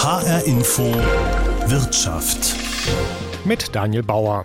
HR 0.00 0.46
Info 0.46 0.84
Wirtschaft. 1.66 2.54
Mit 3.44 3.74
Daniel 3.74 4.04
Bauer. 4.04 4.44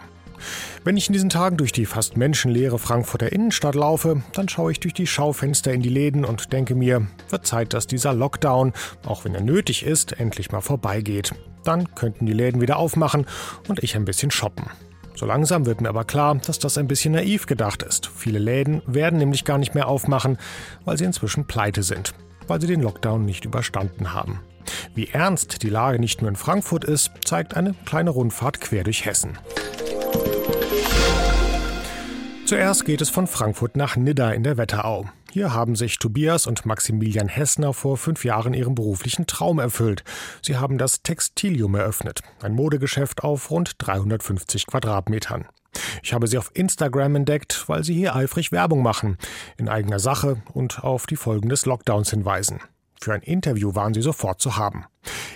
Wenn 0.83 0.97
ich 0.97 1.07
in 1.07 1.13
diesen 1.13 1.29
Tagen 1.29 1.57
durch 1.57 1.71
die 1.71 1.85
fast 1.85 2.17
menschenleere 2.17 2.79
Frankfurter 2.79 3.31
Innenstadt 3.31 3.75
laufe, 3.75 4.23
dann 4.31 4.49
schaue 4.49 4.71
ich 4.71 4.79
durch 4.79 4.95
die 4.95 5.05
Schaufenster 5.05 5.71
in 5.71 5.83
die 5.83 5.89
Läden 5.89 6.25
und 6.25 6.53
denke 6.53 6.73
mir, 6.73 7.05
wird 7.29 7.45
Zeit, 7.45 7.75
dass 7.75 7.85
dieser 7.85 8.15
Lockdown, 8.15 8.73
auch 9.05 9.25
wenn 9.25 9.35
er 9.35 9.41
nötig 9.41 9.85
ist, 9.85 10.19
endlich 10.19 10.51
mal 10.51 10.61
vorbeigeht. 10.61 11.35
Dann 11.63 11.93
könnten 11.93 12.25
die 12.25 12.33
Läden 12.33 12.59
wieder 12.59 12.77
aufmachen 12.77 13.27
und 13.67 13.83
ich 13.83 13.95
ein 13.95 14.05
bisschen 14.05 14.31
shoppen. 14.31 14.65
So 15.13 15.27
langsam 15.27 15.67
wird 15.67 15.81
mir 15.81 15.89
aber 15.89 16.03
klar, 16.03 16.33
dass 16.33 16.57
das 16.57 16.79
ein 16.79 16.87
bisschen 16.87 17.13
naiv 17.13 17.45
gedacht 17.45 17.83
ist. 17.83 18.07
Viele 18.07 18.39
Läden 18.39 18.81
werden 18.87 19.19
nämlich 19.19 19.45
gar 19.45 19.59
nicht 19.59 19.75
mehr 19.75 19.87
aufmachen, 19.87 20.39
weil 20.83 20.97
sie 20.97 21.05
inzwischen 21.05 21.45
pleite 21.45 21.83
sind, 21.83 22.15
weil 22.47 22.59
sie 22.59 22.65
den 22.65 22.81
Lockdown 22.81 23.23
nicht 23.23 23.45
überstanden 23.45 24.13
haben. 24.13 24.39
Wie 24.95 25.09
ernst 25.09 25.63
die 25.63 25.69
Lage 25.69 25.99
nicht 25.99 26.21
nur 26.21 26.29
in 26.29 26.35
Frankfurt 26.35 26.83
ist, 26.83 27.11
zeigt 27.25 27.55
eine 27.55 27.75
kleine 27.85 28.09
Rundfahrt 28.09 28.61
quer 28.61 28.83
durch 28.83 29.05
Hessen. 29.05 29.37
Zuerst 32.45 32.85
geht 32.85 33.01
es 33.01 33.09
von 33.09 33.25
Frankfurt 33.25 33.77
nach 33.77 33.95
Nidda 33.95 34.31
in 34.31 34.43
der 34.43 34.57
Wetterau. 34.57 35.09
Hier 35.31 35.53
haben 35.53 35.75
sich 35.75 35.97
Tobias 35.97 36.45
und 36.45 36.65
Maximilian 36.65 37.27
Hessner 37.27 37.73
vor 37.73 37.97
fünf 37.97 38.23
Jahren 38.23 38.53
ihren 38.53 38.75
beruflichen 38.75 39.25
Traum 39.25 39.57
erfüllt. 39.57 40.03
Sie 40.43 40.57
haben 40.57 40.77
das 40.77 41.01
Textilium 41.01 41.73
eröffnet, 41.73 42.19
ein 42.43 42.53
Modegeschäft 42.53 43.23
auf 43.23 43.49
rund 43.49 43.73
350 43.79 44.67
Quadratmetern. 44.67 45.47
Ich 46.03 46.13
habe 46.13 46.27
sie 46.27 46.37
auf 46.37 46.51
Instagram 46.53 47.15
entdeckt, 47.15 47.63
weil 47.67 47.83
sie 47.83 47.95
hier 47.95 48.15
eifrig 48.15 48.51
Werbung 48.51 48.83
machen, 48.83 49.17
in 49.57 49.69
eigener 49.69 49.99
Sache 49.99 50.43
und 50.53 50.83
auf 50.83 51.07
die 51.07 51.15
Folgen 51.15 51.49
des 51.49 51.65
Lockdowns 51.65 52.11
hinweisen. 52.11 52.59
Für 53.03 53.13
ein 53.13 53.21
Interview 53.21 53.75
waren 53.75 53.93
sie 53.93 54.01
sofort 54.01 54.39
zu 54.39 54.55
haben. 54.55 54.85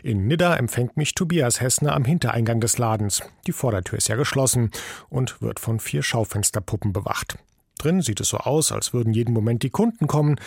In 0.02 0.26
Nidda 0.26 0.56
empfängt 0.56 0.96
mich 0.96 1.16
Tobias 1.16 1.60
Hessner 1.60 1.98
am 1.98 2.06
Hintereingang 2.06 2.62
des 2.62 2.78
Ladens. 2.78 3.22
Die 3.46 3.52
Vordertür 3.52 3.98
ist 3.98 4.08
ja 4.08 4.16
geschlossen 4.16 4.72
und 5.10 5.42
wird 5.42 5.60
von 5.60 5.82
vier 5.82 6.02
Schaufensterpuppen 6.02 6.94
bewacht. 6.94 7.38
Drin 7.78 8.02
sieht 8.02 8.22
es 8.22 8.30
so 8.30 8.38
aus, 8.38 8.72
als 8.72 8.94
würden 8.94 9.12
jeden 9.12 9.34
Moment 9.34 9.64
die 9.64 9.70
Kunden 9.70 10.08
kommen, 10.08 10.40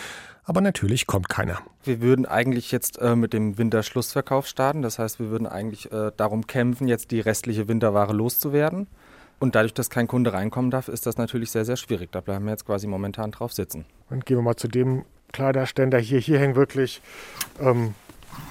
aber 0.45 0.61
natürlich 0.61 1.05
kommt 1.05 1.29
keiner. 1.29 1.59
Wir 1.83 2.01
würden 2.01 2.25
eigentlich 2.25 2.71
jetzt 2.71 2.97
äh, 2.97 3.15
mit 3.15 3.33
dem 3.33 3.59
Winterschlussverkauf 3.59 4.47
starten. 4.47 4.81
Das 4.81 4.97
heißt, 4.97 5.19
wir 5.19 5.29
würden 5.29 5.45
eigentlich 5.45 5.91
äh, 5.91 6.11
darum 6.17 6.47
kämpfen, 6.47 6.87
jetzt 6.87 7.11
die 7.11 7.19
restliche 7.19 7.67
Winterware 7.67 8.13
loszuwerden. 8.13 8.87
Und 9.37 9.53
dadurch, 9.53 9.75
dass 9.75 9.91
kein 9.91 10.07
Kunde 10.07 10.33
reinkommen 10.33 10.71
darf, 10.71 10.87
ist 10.87 11.05
das 11.05 11.17
natürlich 11.17 11.51
sehr, 11.51 11.65
sehr 11.65 11.77
schwierig. 11.77 12.11
Da 12.11 12.21
bleiben 12.21 12.45
wir 12.45 12.51
jetzt 12.51 12.65
quasi 12.65 12.87
momentan 12.87 13.29
drauf 13.29 13.53
sitzen. 13.53 13.85
Und 14.09 14.25
gehen 14.25 14.37
wir 14.37 14.43
mal 14.43 14.55
zu 14.55 14.67
dem 14.67 15.05
Kleiderständer 15.31 15.99
hier. 15.99 16.19
Hier 16.19 16.39
hängen 16.39 16.55
wirklich 16.55 17.01
ähm, 17.59 17.95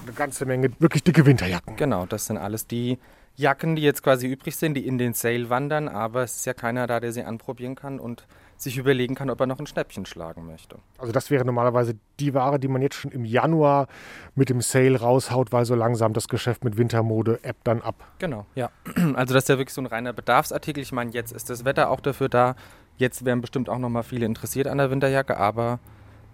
eine 0.03 0.12
ganze 0.14 0.47
Menge 0.47 0.70
wirklich 0.78 1.03
dicke 1.03 1.27
Winterjacken. 1.27 1.77
Genau, 1.77 2.06
das 2.06 2.27
sind 2.27 2.36
alles 2.36 2.67
die 2.67 2.98
Jacken, 3.36 3.77
die 3.77 3.83
jetzt 3.83 4.03
quasi 4.03 4.27
übrig 4.27 4.56
sind, 4.56 4.75
die 4.75 4.86
in 4.86 4.98
den 4.98 5.14
Sale 5.14 5.48
wandern, 5.48 5.89
aber 5.89 6.23
es 6.23 6.36
ist 6.36 6.45
ja 6.47 6.53
keiner 6.53 6.86
da, 6.86 7.01
der 7.01 7.12
sie 7.12 7.23
anprobieren 7.23 7.75
kann 7.75 7.98
und 7.98 8.27
sich 8.56 8.77
überlegen 8.77 9.14
kann, 9.14 9.31
ob 9.31 9.41
er 9.41 9.47
noch 9.47 9.58
ein 9.58 9.67
Schnäppchen 9.67 10.05
schlagen 10.05 10.47
möchte. 10.47 10.77
Also 10.98 11.12
das 11.12 11.31
wäre 11.31 11.47
normalerweise 11.47 11.95
die 12.19 12.34
Ware, 12.34 12.58
die 12.58 12.69
man 12.69 12.83
jetzt 12.83 12.97
schon 12.97 13.11
im 13.11 13.25
Januar 13.25 13.89
mit 14.34 14.51
dem 14.51 14.61
Sale 14.61 15.01
raushaut, 15.01 15.53
weil 15.53 15.64
so 15.64 15.75
langsam 15.75 16.12
das 16.12 16.28
Geschäft 16.28 16.64
mit 16.64 16.77
Wintermode 16.77 17.41
ebbt 17.42 17.67
dann 17.67 17.81
ab. 17.81 18.05
Genau, 18.19 18.45
ja. 18.55 18.70
Also 19.14 19.33
das 19.33 19.45
ist 19.45 19.48
ja 19.48 19.56
wirklich 19.56 19.73
so 19.73 19.81
ein 19.81 19.86
reiner 19.86 20.12
Bedarfsartikel. 20.12 20.83
Ich 20.83 20.92
meine, 20.92 21.11
jetzt 21.12 21.33
ist 21.33 21.48
das 21.48 21.64
Wetter 21.64 21.89
auch 21.89 22.01
dafür 22.01 22.28
da. 22.28 22.55
Jetzt 22.98 23.25
wären 23.25 23.41
bestimmt 23.41 23.70
auch 23.70 23.78
noch 23.78 23.89
mal 23.89 24.03
viele 24.03 24.27
interessiert 24.27 24.67
an 24.67 24.77
der 24.77 24.91
Winterjacke, 24.91 25.39
aber 25.39 25.78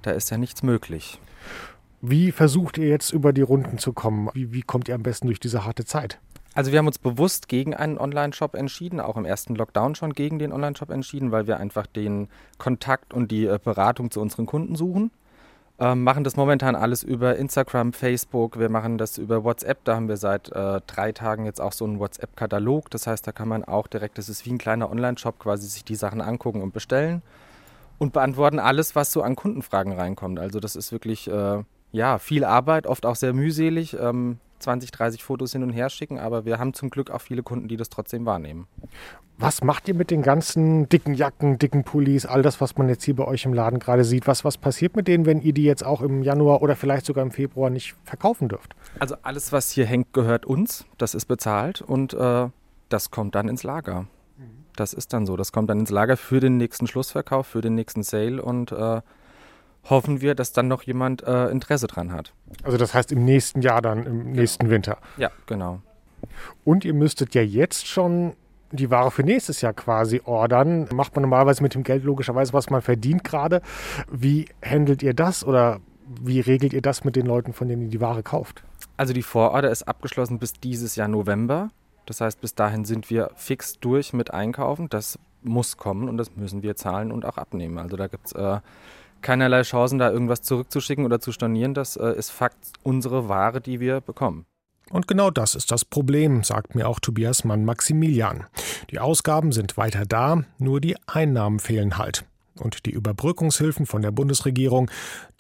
da 0.07 0.13
ist 0.13 0.31
ja 0.31 0.39
nichts 0.39 0.63
möglich. 0.63 1.21
Wie 2.01 2.31
versucht 2.31 2.79
ihr 2.79 2.89
jetzt 2.89 3.13
über 3.13 3.33
die 3.33 3.43
Runden 3.43 3.79
zu 3.79 3.93
kommen? 3.93 4.31
Wie, 4.35 4.53
wie 4.53 4.63
kommt 4.63 4.89
ihr 4.89 4.95
am 4.95 5.03
besten 5.03 5.27
durch 5.27 5.41
diese 5.41 5.65
harte 5.65 5.85
Zeit? 5.85 6.21
Also 6.55 6.73
wir 6.73 6.79
haben 6.79 6.87
uns 6.87 6.99
bewusst 6.99 7.49
gegen 7.49 7.75
einen 7.75 7.99
Online-Shop 7.99 8.55
entschieden, 8.55 9.01
auch 9.01 9.17
im 9.17 9.25
ersten 9.25 9.55
Lockdown 9.57 9.95
schon 9.95 10.13
gegen 10.13 10.39
den 10.39 10.53
Online-Shop 10.53 10.91
entschieden, 10.91 11.33
weil 11.33 11.47
wir 11.47 11.59
einfach 11.59 11.87
den 11.87 12.29
Kontakt 12.59 13.13
und 13.13 13.31
die 13.31 13.47
äh, 13.47 13.59
Beratung 13.63 14.11
zu 14.11 14.21
unseren 14.21 14.47
Kunden 14.47 14.77
suchen. 14.77 15.11
Ähm, 15.79 16.05
machen 16.05 16.25
das 16.25 16.37
momentan 16.37 16.75
alles 16.75 17.03
über 17.03 17.37
Instagram, 17.37 17.93
Facebook, 17.93 18.59
wir 18.59 18.71
machen 18.71 18.97
das 18.97 19.19
über 19.19 19.45
WhatsApp. 19.45 19.85
Da 19.85 19.97
haben 19.97 20.09
wir 20.09 20.17
seit 20.17 20.51
äh, 20.53 20.81
drei 20.87 21.13
Tagen 21.13 21.45
jetzt 21.45 21.61
auch 21.61 21.73
so 21.73 21.85
einen 21.85 21.99
WhatsApp-Katalog. 21.99 22.91
Das 22.91 23.07
heißt, 23.07 23.27
da 23.27 23.33
kann 23.33 23.49
man 23.49 23.65
auch 23.65 23.87
direkt, 23.87 24.17
das 24.17 24.31
ist 24.31 24.47
wie 24.47 24.53
ein 24.53 24.59
kleiner 24.59 24.91
Online-Shop, 24.91 25.39
quasi 25.39 25.67
sich 25.67 25.85
die 25.85 25.97
Sachen 25.97 26.23
angucken 26.23 26.63
und 26.63 26.73
bestellen 26.73 27.21
und 27.99 28.13
beantworten 28.13 28.59
alles, 28.59 28.95
was 28.95 29.13
so 29.13 29.23
an 29.23 29.37
Kundenfragen 29.37 29.93
reinkommt. 29.93 30.39
Also 30.39 30.61
das 30.61 30.77
ist 30.77 30.93
wirklich 30.93 31.29
äh, 31.31 31.63
ja 31.93 32.19
viel 32.19 32.45
Arbeit, 32.45 32.87
oft 32.87 33.07
auch 33.07 33.17
sehr 33.17 33.33
mühselig. 33.33 33.97
Ähm, 33.99 34.39
20, 34.59 34.91
30 34.91 35.23
Fotos 35.23 35.53
hin 35.53 35.63
und 35.63 35.71
her 35.71 35.91
schicken, 35.91 36.19
aber 36.19 36.45
wir 36.45 36.59
haben 36.59 36.73
zum 36.75 36.91
Glück 36.91 37.11
auch 37.11 37.21
viele 37.21 37.43
Kunden, 37.43 37.69
die 37.69 37.77
das 37.77 37.89
trotzdem 37.89 38.25
wahrnehmen. 38.25 38.67
Was 39.39 39.63
macht 39.63 39.87
ihr 39.87 39.95
mit 39.95 40.11
den 40.11 40.23
ganzen 40.23 40.89
dicken 40.89 41.13
Jacken, 41.13 41.59
dicken 41.59 41.85
Pullis, 41.85 42.25
all 42.25 42.41
das, 42.41 42.61
was 42.61 42.77
man 42.79 42.89
jetzt 42.89 43.05
hier 43.05 43.15
bei 43.15 43.25
euch 43.27 43.45
im 43.45 43.53
Laden 43.53 43.79
gerade 43.79 44.03
sieht? 44.03 44.27
Was, 44.27 44.45
was 44.45 44.57
passiert 44.57 44.97
mit 44.97 45.09
denen, 45.09 45.27
wenn 45.27 45.43
ihr 45.43 45.53
die 45.53 45.65
jetzt 45.65 45.85
auch 45.85 46.01
im 46.01 46.23
Januar 46.23 46.63
oder 46.63 46.75
vielleicht 46.75 47.05
sogar 47.05 47.23
im 47.23 47.33
Februar 47.33 47.69
nicht 47.69 47.95
verkaufen 48.05 48.49
dürft? 48.49 48.75
Also 48.99 49.17
alles, 49.23 49.53
was 49.53 49.71
hier 49.71 49.85
hängt, 49.85 50.15
gehört 50.15 50.47
uns. 50.47 50.87
Das 50.97 51.15
ist 51.15 51.27
bezahlt 51.27 51.83
und 51.83 52.15
äh, 52.15 52.49
das 52.89 53.11
kommt 53.11 53.35
dann 53.35 53.49
ins 53.49 53.63
Lager. 53.63 54.07
Das 54.77 54.93
ist 54.93 55.13
dann 55.13 55.27
so. 55.27 55.37
Das 55.37 55.53
kommt 55.53 55.71
dann 55.71 55.81
ins 55.81 55.91
Lager 55.91 56.17
für 56.17 56.41
den 56.41 56.57
nächsten 56.57 56.87
Schlussverkauf, 56.87 57.47
für 57.47 57.61
den 57.61 57.75
nächsten 57.75 58.03
Sale 58.03 58.43
und 58.43 58.73
äh, 58.73 59.01
hoffen 59.85 60.21
wir, 60.21 60.35
dass 60.35 60.53
dann 60.53 60.69
noch 60.69 60.83
jemand 60.83 61.23
äh, 61.23 61.49
Interesse 61.49 61.87
dran 61.87 62.13
hat. 62.13 62.33
Also 62.63 62.77
das 62.77 62.95
heißt 62.95 63.13
im 63.13 63.25
nächsten 63.25 63.63
Jahr 63.63 63.83
dann, 63.83 64.07
im 64.07 64.19
genau. 64.25 64.41
nächsten 64.41 64.71
Winter. 64.71 64.99
Ja, 65.17 65.31
genau. 65.47 65.81
Und 66.65 66.85
ihr 66.85 66.95
müsstet 66.95 67.35
ja 67.35 67.43
jetzt 67.43 67.87
schon 67.87 68.35
die 68.73 68.91
Ware 68.91 69.11
für 69.11 69.23
nächstes 69.23 69.61
Jahr 69.61 69.73
quasi 69.73 70.21
ordern. 70.25 70.89
Macht 70.93 71.15
man 71.15 71.23
normalerweise 71.23 71.63
mit 71.63 71.75
dem 71.75 71.83
Geld 71.83 72.05
logischerweise, 72.05 72.53
was 72.53 72.71
man 72.71 72.83
verdient 72.83 73.25
gerade. 73.25 73.63
Wie 74.11 74.47
handelt 74.65 75.03
ihr 75.03 75.15
das 75.15 75.45
oder 75.45 75.81
wie 76.21 76.41
regelt 76.41 76.73
ihr 76.73 76.83
das 76.83 77.05
mit 77.05 77.17
den 77.17 77.27
Leuten, 77.27 77.53
von 77.53 77.69
denen 77.69 77.83
ihr 77.83 77.89
die 77.89 78.01
Ware 78.01 78.23
kauft? 78.23 78.63
Also 78.97 79.13
die 79.13 79.23
Vororder 79.23 79.71
ist 79.71 79.85
abgeschlossen 79.85 80.39
bis 80.39 80.53
dieses 80.55 80.97
Jahr 80.97 81.09
November. 81.09 81.71
Das 82.07 82.21
heißt, 82.21 82.41
bis 82.41 82.55
dahin 82.55 82.85
sind 82.85 83.11
wir 83.11 83.31
fix 83.35 83.79
durch 83.79 84.13
mit 84.13 84.33
Einkaufen. 84.33 84.89
Das 84.89 85.19
muss 85.43 85.77
kommen 85.77 86.09
und 86.09 86.17
das 86.17 86.35
müssen 86.37 86.63
wir 86.63 86.77
zahlen 86.77 87.13
und 87.13 87.25
auch 87.25 87.37
abnehmen. 87.37 87.79
Also 87.79 87.97
da 87.97 88.07
gibt 88.07 88.27
es 88.27 88.33
äh, 88.33 88.61
keinerlei 89.23 89.63
Chancen, 89.63 89.99
da 89.99 90.11
irgendwas 90.11 90.43
zurückzuschicken 90.43 91.05
oder 91.05 91.21
zu 91.21 91.33
stornieren. 91.33 91.75
Das 91.75 91.97
äh, 91.97 92.13
ist 92.13 92.31
Fakt 92.31 92.73
unsere 92.83 93.29
Ware, 93.29 93.61
die 93.61 93.81
wir 93.81 94.01
bekommen. 94.01 94.47
Und 94.91 95.09
genau 95.09 95.31
das 95.31 95.57
ist 95.57 95.73
das 95.73 95.85
Problem, 95.85 96.45
sagt 96.45 96.77
mir 96.77 96.89
auch 96.89 97.01
Tobias 97.01 97.45
Mann 97.45 97.65
Maximilian. 97.65 98.47
Die 98.91 99.01
Ausgaben 99.01 99.51
sind 99.51 99.77
weiter 99.77 100.05
da, 100.07 100.45
nur 100.59 100.81
die 100.81 100.97
Einnahmen 101.09 101.59
fehlen 101.59 101.99
halt. 101.99 102.25
Und 102.59 102.87
die 102.87 102.93
Überbrückungshilfen 102.93 103.85
von 103.85 104.01
der 104.01 104.13
Bundesregierung 104.13 104.91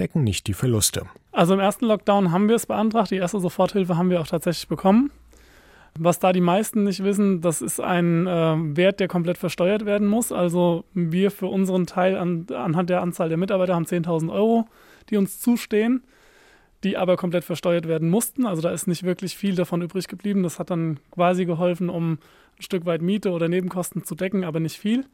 decken 0.00 0.24
nicht 0.24 0.48
die 0.48 0.52
Verluste. 0.52 1.06
Also 1.32 1.54
im 1.54 1.60
ersten 1.60 1.86
Lockdown 1.86 2.32
haben 2.32 2.48
wir 2.48 2.56
es 2.56 2.66
beantragt. 2.66 3.10
Die 3.10 3.16
erste 3.16 3.40
Soforthilfe 3.40 3.96
haben 3.96 4.10
wir 4.10 4.20
auch 4.20 4.26
tatsächlich 4.26 4.68
bekommen. 4.68 5.10
Was 5.98 6.18
da 6.18 6.32
die 6.32 6.40
meisten 6.40 6.84
nicht 6.84 7.02
wissen, 7.04 7.40
das 7.40 7.62
ist 7.62 7.80
ein 7.80 8.26
äh, 8.26 8.56
Wert, 8.76 9.00
der 9.00 9.08
komplett 9.08 9.38
versteuert 9.38 9.86
werden 9.86 10.06
muss. 10.06 10.32
Also 10.32 10.84
wir 10.94 11.30
für 11.30 11.46
unseren 11.46 11.86
Teil 11.86 12.16
an, 12.16 12.46
anhand 12.52 12.90
der 12.90 13.02
Anzahl 13.02 13.28
der 13.28 13.38
Mitarbeiter 13.38 13.74
haben 13.74 13.84
10.000 13.84 14.32
Euro, 14.32 14.66
die 15.10 15.16
uns 15.16 15.40
zustehen, 15.40 16.02
die 16.84 16.96
aber 16.96 17.16
komplett 17.16 17.44
versteuert 17.44 17.88
werden 17.88 18.10
mussten. 18.10 18.46
Also 18.46 18.62
da 18.62 18.70
ist 18.70 18.86
nicht 18.86 19.04
wirklich 19.04 19.36
viel 19.36 19.54
davon 19.54 19.82
übrig 19.82 20.08
geblieben. 20.08 20.42
Das 20.42 20.58
hat 20.58 20.70
dann 20.70 21.00
quasi 21.10 21.46
geholfen, 21.46 21.88
um 21.88 22.18
ein 22.58 22.62
Stück 22.62 22.84
weit 22.86 23.02
Miete 23.02 23.30
oder 23.30 23.48
Nebenkosten 23.48 24.04
zu 24.04 24.14
decken, 24.14 24.44
aber 24.44 24.60
nicht 24.60 24.78
viel. 24.78 25.06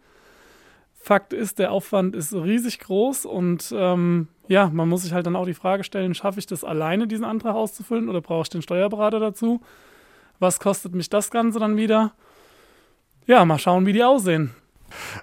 Fakt 0.94 1.32
ist, 1.32 1.58
der 1.58 1.72
Aufwand 1.72 2.14
ist 2.14 2.32
riesig 2.32 2.78
groß 2.78 3.26
und 3.26 3.74
ähm, 3.76 4.28
ja, 4.46 4.70
man 4.72 4.88
muss 4.88 5.02
sich 5.02 5.12
halt 5.12 5.26
dann 5.26 5.34
auch 5.34 5.46
die 5.46 5.54
Frage 5.54 5.82
stellen, 5.82 6.14
schaffe 6.14 6.38
ich 6.38 6.46
das 6.46 6.62
alleine, 6.62 7.08
diesen 7.08 7.24
Antrag 7.24 7.56
auszufüllen 7.56 8.08
oder 8.08 8.20
brauche 8.20 8.42
ich 8.42 8.50
den 8.50 8.62
Steuerberater 8.62 9.18
dazu? 9.18 9.60
Was 10.42 10.58
kostet 10.58 10.92
mich 10.92 11.08
das 11.08 11.30
Ganze 11.30 11.60
dann 11.60 11.76
wieder? 11.76 12.14
Ja, 13.28 13.44
mal 13.44 13.60
schauen, 13.60 13.86
wie 13.86 13.92
die 13.92 14.02
aussehen. 14.02 14.50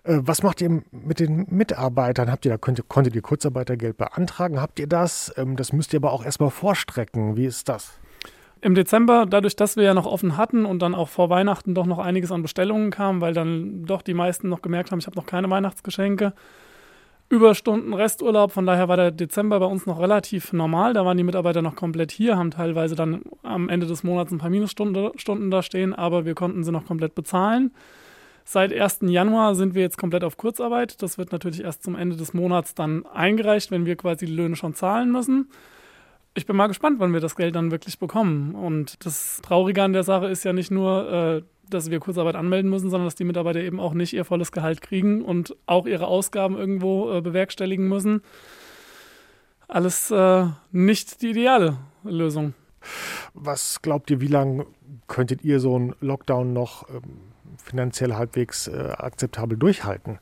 Äh, 0.06 0.20
was 0.22 0.44
macht 0.44 0.62
ihr 0.62 0.82
mit 0.92 1.20
den 1.20 1.46
Mitarbeitern? 1.50 2.32
Habt 2.32 2.46
ihr 2.46 2.52
da, 2.52 2.58
könnt, 2.58 2.88
konntet 2.88 3.16
ihr 3.16 3.22
Kurzarbeitergeld 3.22 3.98
beantragen? 3.98 4.62
Habt 4.62 4.80
ihr 4.80 4.88
das? 4.88 5.34
Ähm, 5.36 5.58
das 5.58 5.74
müsst 5.74 5.92
ihr 5.92 5.98
aber 5.98 6.14
auch 6.14 6.24
erstmal 6.24 6.52
vorstrecken. 6.52 7.36
Wie 7.36 7.46
ist 7.46 7.68
das? 7.68 8.00
Im 8.62 8.76
Dezember, 8.76 9.26
dadurch, 9.26 9.58
dass 9.58 9.76
wir 9.76 9.84
ja 9.84 9.94
noch 9.94 10.06
offen 10.06 10.38
hatten 10.38 10.64
und 10.64 10.82
dann 10.82 10.96
auch 10.96 11.10
vor 11.10 11.30
Weihnachten 11.30 11.76
doch 11.76 11.86
noch 11.86 12.00
einiges 12.00 12.32
an 12.32 12.42
Bestellungen 12.42 12.90
kam, 12.90 13.20
weil 13.20 13.34
dann 13.34 13.84
doch 13.84 14.02
die 14.02 14.14
meisten 14.14 14.48
noch 14.48 14.62
gemerkt 14.62 14.92
haben, 14.92 15.00
ich 15.00 15.06
habe 15.06 15.18
noch 15.18 15.26
keine 15.26 15.50
Weihnachtsgeschenke, 15.50 16.32
Überstunden, 17.30 17.94
Resturlaub. 17.94 18.52
Von 18.52 18.66
daher 18.66 18.88
war 18.88 18.98
der 18.98 19.12
Dezember 19.12 19.60
bei 19.60 19.68
uns 19.68 19.86
noch 19.86 20.00
relativ 20.00 20.52
normal. 20.52 20.94
Da 20.94 21.06
waren 21.06 21.16
die 21.16 21.24
Mitarbeiter 21.24 21.62
noch 21.62 21.76
komplett 21.76 22.12
hier, 22.12 22.38
haben 22.38 22.50
teilweise 22.50 22.96
dann 22.96 23.22
am 23.44 23.70
Ende 23.70 23.86
des 23.86 24.04
Monats 24.04 24.32
ein 24.32 24.40
paar 24.40 24.50
Minusstunden 24.50 25.12
Stunden 25.18 25.52
da 25.52 25.62
stehen, 25.62 25.94
aber 25.94 26.26
wir 26.26 26.34
konnten 26.34 26.64
sie 26.64 26.72
noch 26.72 26.88
komplett 26.88 27.14
bezahlen. 27.14 27.72
Seit 28.46 28.74
1. 28.74 29.02
Januar 29.04 29.54
sind 29.54 29.76
wir 29.76 29.84
jetzt 29.84 30.00
komplett 30.00 30.24
auf 30.24 30.38
Kurzarbeit. 30.38 31.04
Das 31.04 31.20
wird 31.20 31.32
natürlich 31.32 31.64
erst 31.64 31.84
zum 31.84 31.96
Ende 31.96 32.16
des 32.16 32.34
Monats 32.34 32.74
dann 32.74 33.06
eingereicht, 33.06 33.70
wenn 33.70 33.86
wir 33.86 33.96
quasi 33.96 34.26
die 34.26 34.34
Löhne 34.34 34.56
schon 34.56 34.74
zahlen 34.74 35.12
müssen. 35.12 35.50
Ich 36.36 36.46
bin 36.46 36.56
mal 36.56 36.68
gespannt, 36.68 37.00
wann 37.00 37.14
wir 37.14 37.20
das 37.20 37.36
Geld 37.36 37.56
dann 37.56 37.72
wirklich 37.72 38.00
bekommen. 38.00 38.56
Und 38.56 39.04
das 39.06 39.42
Traurige 39.42 39.84
an 39.84 39.94
der 39.94 40.04
Sache 40.04 40.28
ist 40.28 40.44
ja 40.44 40.54
nicht 40.54 40.72
nur, 40.72 41.12
äh, 41.12 41.42
dass 41.70 41.90
wir 41.90 42.00
Kurzarbeit 42.00 42.36
anmelden 42.36 42.70
müssen, 42.70 42.90
sondern 42.90 43.08
dass 43.08 43.16
die 43.16 43.24
Mitarbeiter 43.24 43.60
eben 43.60 43.80
auch 43.80 43.94
nicht 43.94 44.14
ihr 44.14 44.26
volles 44.26 44.52
Gehalt 44.52 44.82
kriegen 44.82 45.24
und 45.24 45.56
auch 45.66 45.86
ihre 45.86 46.08
Ausgaben 46.08 46.58
irgendwo 46.58 47.12
äh, 47.12 47.22
bewerkstelligen 47.22 47.88
müssen. 47.88 48.22
Alles 49.68 50.12
äh, 50.12 50.46
nicht 50.72 51.22
die 51.22 51.32
ideale 51.32 51.78
Lösung. 52.04 52.54
Was 53.34 53.82
glaubt 53.82 54.10
ihr, 54.10 54.22
wie 54.22 54.28
lange 54.28 54.66
könntet 55.08 55.44
ihr 55.44 55.60
so 55.60 55.76
einen 55.76 55.96
Lockdown 56.00 56.54
noch 56.54 56.90
ähm, 56.90 57.02
finanziell 57.58 58.14
halbwegs 58.14 58.68
äh, 58.68 58.94
akzeptabel 58.98 59.58
durchhalten? 59.58 60.20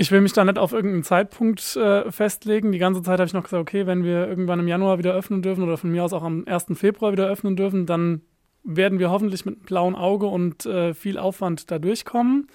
Ich 0.00 0.12
will 0.12 0.20
mich 0.20 0.32
da 0.32 0.44
nicht 0.44 0.58
auf 0.58 0.72
irgendeinen 0.72 1.02
Zeitpunkt 1.02 1.74
äh, 1.74 2.12
festlegen. 2.12 2.70
Die 2.70 2.78
ganze 2.78 3.02
Zeit 3.02 3.18
habe 3.18 3.26
ich 3.26 3.32
noch 3.32 3.42
gesagt, 3.42 3.60
okay, 3.60 3.84
wenn 3.88 4.04
wir 4.04 4.28
irgendwann 4.28 4.60
im 4.60 4.68
Januar 4.68 4.98
wieder 4.98 5.12
öffnen 5.12 5.42
dürfen 5.42 5.64
oder 5.64 5.76
von 5.76 5.90
mir 5.90 6.04
aus 6.04 6.12
auch 6.12 6.22
am 6.22 6.44
1. 6.46 6.66
Februar 6.74 7.10
wieder 7.10 7.26
öffnen 7.26 7.56
dürfen, 7.56 7.84
dann 7.84 8.20
werden 8.62 9.00
wir 9.00 9.10
hoffentlich 9.10 9.44
mit 9.44 9.56
einem 9.56 9.64
blauen 9.64 9.96
Auge 9.96 10.26
und 10.26 10.64
äh, 10.66 10.94
viel 10.94 11.18
Aufwand 11.18 11.72
da 11.72 11.80
durchkommen. 11.80 12.46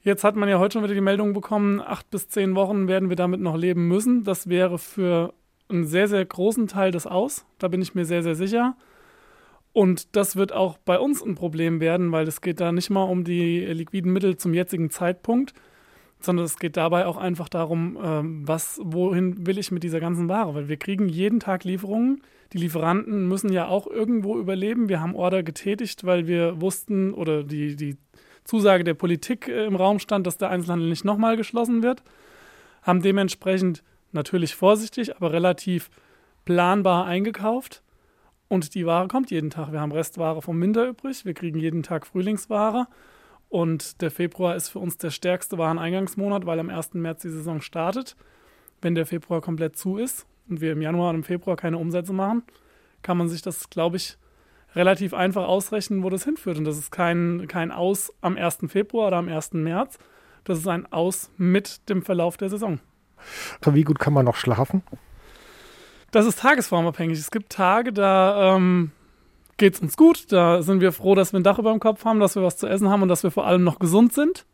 Jetzt 0.00 0.24
hat 0.24 0.34
man 0.34 0.48
ja 0.48 0.58
heute 0.58 0.72
schon 0.72 0.82
wieder 0.82 0.94
die 0.94 1.02
Meldung 1.02 1.34
bekommen, 1.34 1.78
acht 1.78 2.10
bis 2.10 2.28
zehn 2.28 2.54
Wochen 2.54 2.88
werden 2.88 3.10
wir 3.10 3.16
damit 3.16 3.42
noch 3.42 3.58
leben 3.58 3.86
müssen. 3.86 4.24
Das 4.24 4.48
wäre 4.48 4.78
für 4.78 5.34
einen 5.68 5.84
sehr, 5.84 6.08
sehr 6.08 6.24
großen 6.24 6.68
Teil 6.68 6.90
des 6.90 7.06
Aus. 7.06 7.44
Da 7.58 7.68
bin 7.68 7.82
ich 7.82 7.94
mir 7.94 8.06
sehr, 8.06 8.22
sehr 8.22 8.34
sicher. 8.34 8.76
Und 9.74 10.16
das 10.16 10.36
wird 10.36 10.54
auch 10.54 10.78
bei 10.78 10.98
uns 10.98 11.22
ein 11.22 11.34
Problem 11.34 11.80
werden, 11.80 12.12
weil 12.12 12.26
es 12.26 12.40
geht 12.40 12.60
da 12.60 12.72
nicht 12.72 12.88
mal 12.88 13.04
um 13.04 13.24
die 13.24 13.60
liquiden 13.60 14.10
Mittel 14.10 14.38
zum 14.38 14.54
jetzigen 14.54 14.88
Zeitpunkt, 14.88 15.52
sondern 16.24 16.44
es 16.46 16.58
geht 16.58 16.76
dabei 16.76 17.06
auch 17.06 17.16
einfach 17.16 17.48
darum, 17.48 17.98
ähm, 18.02 18.48
was, 18.48 18.80
wohin 18.82 19.46
will 19.46 19.58
ich 19.58 19.70
mit 19.70 19.82
dieser 19.82 20.00
ganzen 20.00 20.28
Ware? 20.28 20.54
Weil 20.54 20.68
wir 20.68 20.76
kriegen 20.76 21.08
jeden 21.08 21.40
Tag 21.40 21.64
Lieferungen. 21.64 22.22
Die 22.52 22.58
Lieferanten 22.58 23.28
müssen 23.28 23.52
ja 23.52 23.68
auch 23.68 23.86
irgendwo 23.86 24.38
überleben. 24.38 24.88
Wir 24.88 25.00
haben 25.00 25.14
Order 25.14 25.42
getätigt, 25.42 26.04
weil 26.04 26.26
wir 26.26 26.60
wussten 26.60 27.14
oder 27.14 27.42
die, 27.42 27.76
die 27.76 27.96
Zusage 28.44 28.84
der 28.84 28.94
Politik 28.94 29.48
äh, 29.48 29.66
im 29.66 29.76
Raum 29.76 29.98
stand, 29.98 30.26
dass 30.26 30.38
der 30.38 30.50
Einzelhandel 30.50 30.88
nicht 30.88 31.04
nochmal 31.04 31.36
geschlossen 31.36 31.82
wird. 31.82 32.02
Haben 32.82 33.02
dementsprechend 33.02 33.82
natürlich 34.12 34.54
vorsichtig, 34.54 35.16
aber 35.16 35.32
relativ 35.32 35.90
planbar 36.44 37.06
eingekauft. 37.06 37.82
Und 38.48 38.74
die 38.74 38.84
Ware 38.84 39.08
kommt 39.08 39.30
jeden 39.30 39.50
Tag. 39.50 39.72
Wir 39.72 39.80
haben 39.80 39.92
Restware 39.92 40.42
vom 40.42 40.60
Winter 40.60 40.86
übrig. 40.86 41.24
Wir 41.24 41.32
kriegen 41.32 41.58
jeden 41.58 41.82
Tag 41.82 42.06
Frühlingsware. 42.06 42.86
Und 43.52 44.00
der 44.00 44.10
Februar 44.10 44.56
ist 44.56 44.70
für 44.70 44.78
uns 44.78 44.96
der 44.96 45.10
stärkste 45.10 45.58
Wareneingangsmonat, 45.58 46.46
weil 46.46 46.58
am 46.58 46.70
1. 46.70 46.94
März 46.94 47.20
die 47.20 47.28
Saison 47.28 47.60
startet. 47.60 48.16
Wenn 48.80 48.94
der 48.94 49.04
Februar 49.04 49.42
komplett 49.42 49.76
zu 49.76 49.98
ist 49.98 50.24
und 50.48 50.62
wir 50.62 50.72
im 50.72 50.80
Januar 50.80 51.10
und 51.10 51.16
im 51.16 51.22
Februar 51.22 51.54
keine 51.54 51.76
Umsätze 51.76 52.14
machen, 52.14 52.44
kann 53.02 53.18
man 53.18 53.28
sich 53.28 53.42
das, 53.42 53.68
glaube 53.68 53.98
ich, 53.98 54.16
relativ 54.74 55.12
einfach 55.12 55.46
ausrechnen, 55.46 56.02
wo 56.02 56.08
das 56.08 56.24
hinführt. 56.24 56.56
Und 56.56 56.64
das 56.64 56.78
ist 56.78 56.90
kein, 56.90 57.46
kein 57.46 57.72
Aus 57.72 58.10
am 58.22 58.38
1. 58.38 58.60
Februar 58.68 59.08
oder 59.08 59.18
am 59.18 59.28
1. 59.28 59.52
März. 59.52 59.98
Das 60.44 60.56
ist 60.56 60.66
ein 60.66 60.90
Aus 60.90 61.30
mit 61.36 61.90
dem 61.90 62.00
Verlauf 62.00 62.38
der 62.38 62.48
Saison. 62.48 62.80
Wie 63.66 63.84
gut 63.84 63.98
kann 63.98 64.14
man 64.14 64.24
noch 64.24 64.36
schlafen? 64.36 64.82
Das 66.10 66.24
ist 66.24 66.38
tagesformabhängig. 66.38 67.18
Es 67.18 67.30
gibt 67.30 67.52
Tage, 67.52 67.92
da 67.92 68.56
ähm, 68.56 68.92
geht 69.56 69.74
es 69.74 69.80
uns 69.80 69.96
gut. 69.96 70.32
Da 70.32 70.62
sind 70.62 70.80
wir 70.80 70.92
froh, 70.92 71.14
dass 71.14 71.32
wir 71.32 71.40
ein 71.40 71.44
Dach 71.44 71.58
über 71.58 71.70
dem 71.70 71.80
Kopf 71.80 72.04
haben, 72.04 72.20
dass 72.20 72.36
wir 72.36 72.42
was 72.42 72.56
zu 72.56 72.66
essen 72.66 72.88
haben 72.88 73.02
und 73.02 73.08
dass 73.08 73.22
wir 73.22 73.30
vor 73.30 73.46
allem 73.46 73.64
noch 73.64 73.78
gesund 73.78 74.12
sind. 74.12 74.44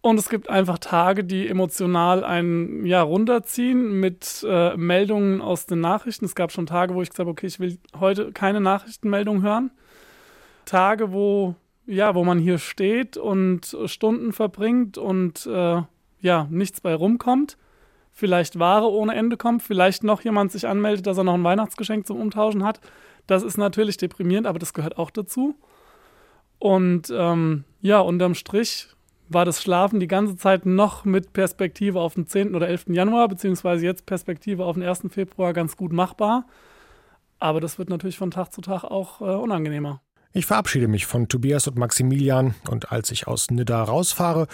Und 0.00 0.18
es 0.18 0.28
gibt 0.28 0.48
einfach 0.48 0.78
Tage, 0.78 1.24
die 1.24 1.48
emotional 1.48 2.24
einen 2.24 2.86
ja, 2.86 3.02
runterziehen 3.02 3.98
mit 3.98 4.46
äh, 4.48 4.76
Meldungen 4.76 5.40
aus 5.40 5.66
den 5.66 5.80
Nachrichten. 5.80 6.24
Es 6.24 6.36
gab 6.36 6.52
schon 6.52 6.66
Tage, 6.66 6.94
wo 6.94 7.02
ich 7.02 7.10
gesagt 7.10 7.20
habe, 7.20 7.30
okay, 7.30 7.46
ich 7.46 7.58
will 7.58 7.78
heute 7.98 8.32
keine 8.32 8.60
Nachrichtenmeldung 8.60 9.42
hören. 9.42 9.72
Tage, 10.66 11.12
wo, 11.12 11.56
ja, 11.86 12.14
wo 12.14 12.24
man 12.24 12.38
hier 12.38 12.58
steht 12.58 13.16
und 13.16 13.76
Stunden 13.86 14.32
verbringt 14.32 14.98
und 14.98 15.46
äh, 15.46 15.82
ja, 16.20 16.46
nichts 16.50 16.80
bei 16.80 16.94
rumkommt 16.94 17.56
vielleicht 18.18 18.58
Ware 18.58 18.90
ohne 18.90 19.14
Ende 19.14 19.36
kommt, 19.36 19.62
vielleicht 19.62 20.02
noch 20.02 20.22
jemand 20.22 20.50
sich 20.50 20.66
anmeldet, 20.66 21.06
dass 21.06 21.18
er 21.18 21.24
noch 21.24 21.34
ein 21.34 21.44
Weihnachtsgeschenk 21.44 22.04
zum 22.04 22.20
Umtauschen 22.20 22.64
hat. 22.64 22.80
Das 23.28 23.42
ist 23.42 23.58
natürlich 23.58 23.98
deprimierend, 23.98 24.46
aber 24.46 24.58
das 24.58 24.72
gehört 24.72 24.98
auch 24.98 25.10
dazu. 25.10 25.54
Und 26.58 27.12
ähm, 27.14 27.64
ja, 27.80 28.00
unterm 28.00 28.34
Strich 28.34 28.88
war 29.28 29.44
das 29.44 29.62
Schlafen 29.62 30.00
die 30.00 30.08
ganze 30.08 30.36
Zeit 30.36 30.64
noch 30.64 31.04
mit 31.04 31.34
Perspektive 31.34 32.00
auf 32.00 32.14
den 32.14 32.26
10. 32.26 32.54
oder 32.54 32.68
11. 32.68 32.86
Januar, 32.88 33.28
beziehungsweise 33.28 33.84
jetzt 33.84 34.06
Perspektive 34.06 34.64
auf 34.64 34.74
den 34.74 34.82
1. 34.82 35.02
Februar 35.10 35.52
ganz 35.52 35.76
gut 35.76 35.92
machbar. 35.92 36.46
Aber 37.38 37.60
das 37.60 37.78
wird 37.78 37.90
natürlich 37.90 38.16
von 38.16 38.30
Tag 38.30 38.50
zu 38.50 38.62
Tag 38.62 38.82
auch 38.82 39.20
äh, 39.20 39.24
unangenehmer. 39.24 40.00
Ich 40.32 40.46
verabschiede 40.46 40.88
mich 40.88 41.04
von 41.04 41.28
Tobias 41.28 41.68
und 41.68 41.78
Maximilian 41.78 42.54
und 42.70 42.92
als 42.92 43.10
ich 43.10 43.26
aus 43.26 43.50
Nidda 43.50 43.82
rausfahre, 43.82 44.46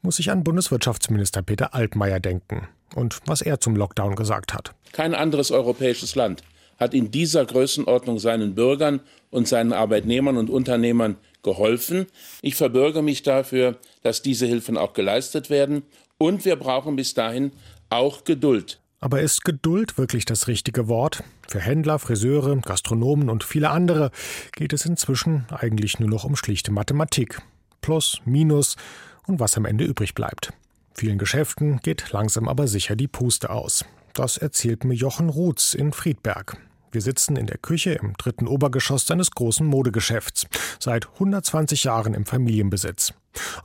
muss 0.00 0.18
ich 0.18 0.30
an 0.30 0.42
Bundeswirtschaftsminister 0.42 1.42
Peter 1.42 1.74
Altmaier 1.74 2.20
denken 2.20 2.66
und 2.94 3.20
was 3.26 3.42
er 3.42 3.60
zum 3.60 3.76
Lockdown 3.76 4.14
gesagt 4.14 4.54
hat. 4.54 4.74
Kein 4.92 5.14
anderes 5.14 5.50
europäisches 5.50 6.14
Land 6.14 6.42
hat 6.82 6.94
in 6.94 7.10
dieser 7.10 7.46
Größenordnung 7.46 8.18
seinen 8.18 8.54
Bürgern 8.54 9.00
und 9.30 9.48
seinen 9.48 9.72
Arbeitnehmern 9.72 10.36
und 10.36 10.50
Unternehmern 10.50 11.16
geholfen. 11.42 12.06
Ich 12.42 12.56
verbürge 12.56 13.02
mich 13.02 13.22
dafür, 13.22 13.78
dass 14.02 14.22
diese 14.22 14.46
Hilfen 14.46 14.76
auch 14.76 14.92
geleistet 14.92 15.48
werden. 15.48 15.82
Und 16.18 16.44
wir 16.44 16.56
brauchen 16.56 16.96
bis 16.96 17.14
dahin 17.14 17.52
auch 17.88 18.24
Geduld. 18.24 18.80
Aber 19.00 19.20
ist 19.20 19.44
Geduld 19.44 19.98
wirklich 19.98 20.24
das 20.24 20.46
richtige 20.46 20.86
Wort? 20.86 21.24
Für 21.48 21.60
Händler, 21.60 21.98
Friseure, 21.98 22.56
Gastronomen 22.58 23.30
und 23.30 23.42
viele 23.42 23.70
andere 23.70 24.10
geht 24.52 24.72
es 24.72 24.86
inzwischen 24.86 25.46
eigentlich 25.50 25.98
nur 25.98 26.08
noch 26.08 26.24
um 26.24 26.36
schlichte 26.36 26.70
Mathematik. 26.70 27.42
Plus, 27.80 28.20
Minus 28.24 28.76
und 29.26 29.40
was 29.40 29.56
am 29.56 29.64
Ende 29.64 29.84
übrig 29.84 30.14
bleibt. 30.14 30.52
Vielen 30.94 31.18
Geschäften 31.18 31.80
geht 31.82 32.12
langsam 32.12 32.48
aber 32.48 32.68
sicher 32.68 32.94
die 32.94 33.08
Puste 33.08 33.50
aus. 33.50 33.84
Das 34.14 34.36
erzählt 34.36 34.84
mir 34.84 34.94
Jochen 34.94 35.30
Ruths 35.30 35.74
in 35.74 35.92
Friedberg. 35.92 36.56
Wir 36.92 37.00
sitzen 37.00 37.36
in 37.36 37.46
der 37.46 37.56
Küche 37.56 37.92
im 37.92 38.12
dritten 38.18 38.46
Obergeschoss 38.46 39.06
seines 39.06 39.30
großen 39.30 39.66
Modegeschäfts, 39.66 40.46
seit 40.78 41.08
120 41.14 41.84
Jahren 41.84 42.12
im 42.12 42.26
Familienbesitz. 42.26 43.14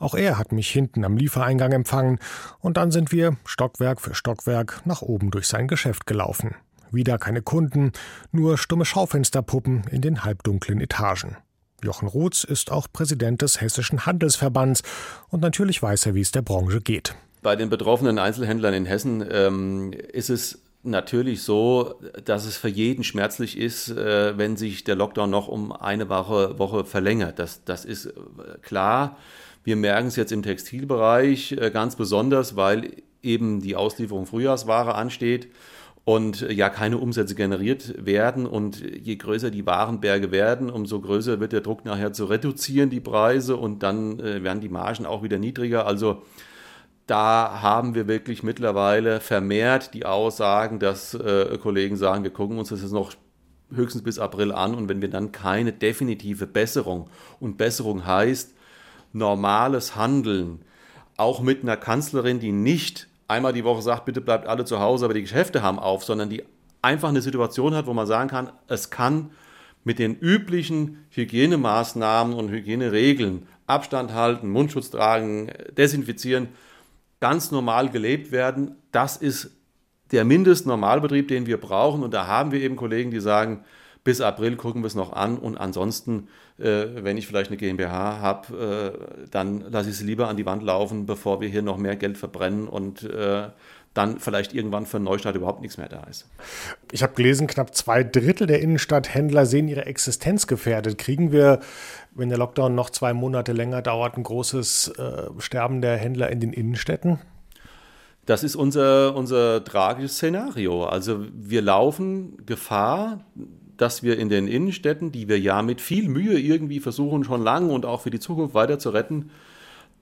Auch 0.00 0.14
er 0.14 0.38
hat 0.38 0.50
mich 0.50 0.70
hinten 0.70 1.04
am 1.04 1.18
Liefereingang 1.18 1.72
empfangen, 1.72 2.20
und 2.60 2.78
dann 2.78 2.90
sind 2.90 3.12
wir 3.12 3.36
Stockwerk 3.44 4.00
für 4.00 4.14
Stockwerk 4.14 4.80
nach 4.86 5.02
oben 5.02 5.30
durch 5.30 5.46
sein 5.46 5.68
Geschäft 5.68 6.06
gelaufen. 6.06 6.54
Wieder 6.90 7.18
keine 7.18 7.42
Kunden, 7.42 7.92
nur 8.32 8.56
stumme 8.56 8.86
Schaufensterpuppen 8.86 9.82
in 9.90 10.00
den 10.00 10.24
halbdunklen 10.24 10.80
Etagen. 10.80 11.36
Jochen 11.84 12.08
Ruths 12.08 12.44
ist 12.44 12.72
auch 12.72 12.88
Präsident 12.90 13.42
des 13.42 13.60
Hessischen 13.60 14.06
Handelsverbands 14.06 14.82
und 15.28 15.42
natürlich 15.42 15.82
weiß 15.82 16.06
er, 16.06 16.14
wie 16.14 16.22
es 16.22 16.32
der 16.32 16.42
Branche 16.42 16.80
geht. 16.80 17.14
Bei 17.42 17.56
den 17.56 17.68
betroffenen 17.68 18.18
Einzelhändlern 18.18 18.72
in 18.72 18.86
Hessen 18.86 19.22
ähm, 19.30 19.92
ist 19.92 20.30
es 20.30 20.62
natürlich 20.90 21.42
so, 21.42 21.94
dass 22.24 22.44
es 22.44 22.56
für 22.56 22.68
jeden 22.68 23.04
schmerzlich 23.04 23.58
ist, 23.58 23.90
äh, 23.90 24.36
wenn 24.36 24.56
sich 24.56 24.84
der 24.84 24.96
Lockdown 24.96 25.30
noch 25.30 25.48
um 25.48 25.72
eine 25.72 26.08
Woche, 26.08 26.58
Woche 26.58 26.84
verlängert. 26.84 27.38
Das, 27.38 27.64
das 27.64 27.84
ist 27.84 28.06
äh, 28.06 28.12
klar. 28.62 29.16
Wir 29.64 29.76
merken 29.76 30.08
es 30.08 30.16
jetzt 30.16 30.32
im 30.32 30.42
Textilbereich 30.42 31.52
äh, 31.52 31.70
ganz 31.70 31.96
besonders, 31.96 32.56
weil 32.56 32.90
eben 33.22 33.60
die 33.60 33.76
Auslieferung 33.76 34.26
Frühjahrsware 34.26 34.94
ansteht 34.94 35.48
und 36.04 36.40
ja 36.40 36.70
keine 36.70 36.96
Umsätze 36.96 37.34
generiert 37.34 37.94
werden. 38.04 38.46
Und 38.46 38.80
je 38.80 39.16
größer 39.16 39.50
die 39.50 39.66
Warenberge 39.66 40.30
werden, 40.30 40.70
umso 40.70 41.00
größer 41.00 41.38
wird 41.38 41.52
der 41.52 41.60
Druck 41.60 41.84
nachher 41.84 42.14
zu 42.14 42.24
reduzieren, 42.24 42.88
die 42.88 43.00
Preise, 43.00 43.56
und 43.56 43.82
dann 43.82 44.18
äh, 44.20 44.42
werden 44.42 44.62
die 44.62 44.70
Margen 44.70 45.04
auch 45.04 45.22
wieder 45.22 45.38
niedriger. 45.38 45.86
Also 45.86 46.22
da 47.08 47.60
haben 47.62 47.94
wir 47.94 48.06
wirklich 48.06 48.42
mittlerweile 48.42 49.20
vermehrt 49.20 49.94
die 49.94 50.04
Aussagen, 50.04 50.78
dass 50.78 51.14
äh, 51.14 51.58
Kollegen 51.58 51.96
sagen, 51.96 52.22
wir 52.22 52.30
gucken 52.30 52.58
uns 52.58 52.68
das 52.68 52.82
jetzt 52.82 52.92
noch 52.92 53.14
höchstens 53.74 54.04
bis 54.04 54.18
April 54.18 54.52
an. 54.52 54.74
Und 54.74 54.88
wenn 54.90 55.00
wir 55.00 55.08
dann 55.08 55.32
keine 55.32 55.72
definitive 55.72 56.46
Besserung 56.46 57.08
und 57.40 57.56
Besserung 57.56 58.06
heißt 58.06 58.54
normales 59.14 59.96
Handeln, 59.96 60.60
auch 61.16 61.40
mit 61.40 61.62
einer 61.62 61.78
Kanzlerin, 61.78 62.40
die 62.40 62.52
nicht 62.52 63.08
einmal 63.26 63.54
die 63.54 63.64
Woche 63.64 63.82
sagt, 63.82 64.04
bitte 64.04 64.20
bleibt 64.20 64.46
alle 64.46 64.66
zu 64.66 64.78
Hause, 64.78 65.06
aber 65.06 65.14
die 65.14 65.22
Geschäfte 65.22 65.62
haben 65.62 65.78
auf, 65.78 66.04
sondern 66.04 66.28
die 66.28 66.44
einfach 66.82 67.08
eine 67.08 67.22
Situation 67.22 67.74
hat, 67.74 67.86
wo 67.86 67.94
man 67.94 68.06
sagen 68.06 68.28
kann, 68.28 68.52
es 68.68 68.90
kann 68.90 69.30
mit 69.82 69.98
den 69.98 70.14
üblichen 70.14 71.06
Hygienemaßnahmen 71.10 72.34
und 72.34 72.50
Hygieneregeln, 72.50 73.48
Abstand 73.66 74.12
halten, 74.12 74.50
Mundschutz 74.50 74.90
tragen, 74.90 75.50
desinfizieren, 75.76 76.48
ganz 77.20 77.50
normal 77.50 77.90
gelebt 77.90 78.32
werden. 78.32 78.76
Das 78.92 79.16
ist 79.16 79.50
der 80.12 80.24
Mindestnormalbetrieb, 80.24 81.28
den 81.28 81.46
wir 81.46 81.58
brauchen. 81.58 82.02
Und 82.02 82.14
da 82.14 82.26
haben 82.26 82.52
wir 82.52 82.60
eben 82.60 82.76
Kollegen, 82.76 83.10
die 83.10 83.20
sagen, 83.20 83.64
bis 84.04 84.22
April 84.22 84.56
gucken 84.56 84.82
wir 84.82 84.86
es 84.86 84.94
noch 84.94 85.12
an 85.12 85.36
und 85.36 85.58
ansonsten, 85.58 86.28
äh, 86.56 86.86
wenn 86.94 87.18
ich 87.18 87.26
vielleicht 87.26 87.50
eine 87.50 87.58
GmbH 87.58 88.20
habe, 88.20 88.94
äh, 89.22 89.26
dann 89.30 89.70
lasse 89.70 89.90
ich 89.90 89.96
sie 89.96 90.06
lieber 90.06 90.28
an 90.28 90.36
die 90.38 90.46
Wand 90.46 90.62
laufen, 90.62 91.04
bevor 91.04 91.42
wir 91.42 91.48
hier 91.48 91.60
noch 91.60 91.76
mehr 91.76 91.94
Geld 91.94 92.16
verbrennen 92.16 92.68
und 92.68 93.02
äh, 93.02 93.48
dann 93.94 94.18
vielleicht 94.18 94.54
irgendwann 94.54 94.86
für 94.86 94.98
einen 94.98 95.04
Neustart 95.04 95.34
überhaupt 95.34 95.60
nichts 95.60 95.78
mehr 95.78 95.88
da 95.88 96.04
ist. 96.04 96.26
Ich 96.92 97.02
habe 97.02 97.14
gelesen, 97.14 97.46
knapp 97.46 97.74
zwei 97.74 98.04
Drittel 98.04 98.46
der 98.46 98.60
Innenstadthändler 98.60 99.46
sehen 99.46 99.68
ihre 99.68 99.86
Existenz 99.86 100.46
gefährdet. 100.46 100.98
Kriegen 100.98 101.32
wir, 101.32 101.60
wenn 102.14 102.28
der 102.28 102.38
Lockdown 102.38 102.74
noch 102.74 102.90
zwei 102.90 103.12
Monate 103.12 103.52
länger 103.52 103.82
dauert, 103.82 104.16
ein 104.16 104.22
großes 104.22 104.88
äh, 104.98 105.22
Sterben 105.38 105.80
der 105.80 105.96
Händler 105.96 106.30
in 106.30 106.40
den 106.40 106.52
Innenstädten? 106.52 107.18
Das 108.26 108.44
ist 108.44 108.56
unser, 108.56 109.16
unser 109.16 109.64
tragisches 109.64 110.16
Szenario. 110.16 110.84
Also 110.84 111.24
wir 111.32 111.62
laufen 111.62 112.44
Gefahr, 112.44 113.24
dass 113.78 114.02
wir 114.02 114.18
in 114.18 114.28
den 114.28 114.48
Innenstädten, 114.48 115.12
die 115.12 115.28
wir 115.28 115.40
ja 115.40 115.62
mit 115.62 115.80
viel 115.80 116.08
Mühe 116.08 116.38
irgendwie 116.38 116.80
versuchen, 116.80 117.24
schon 117.24 117.42
lang 117.42 117.70
und 117.70 117.86
auch 117.86 118.02
für 118.02 118.10
die 118.10 118.20
Zukunft 118.20 118.54
weiter 118.54 118.78
zu 118.78 118.90
retten, 118.90 119.30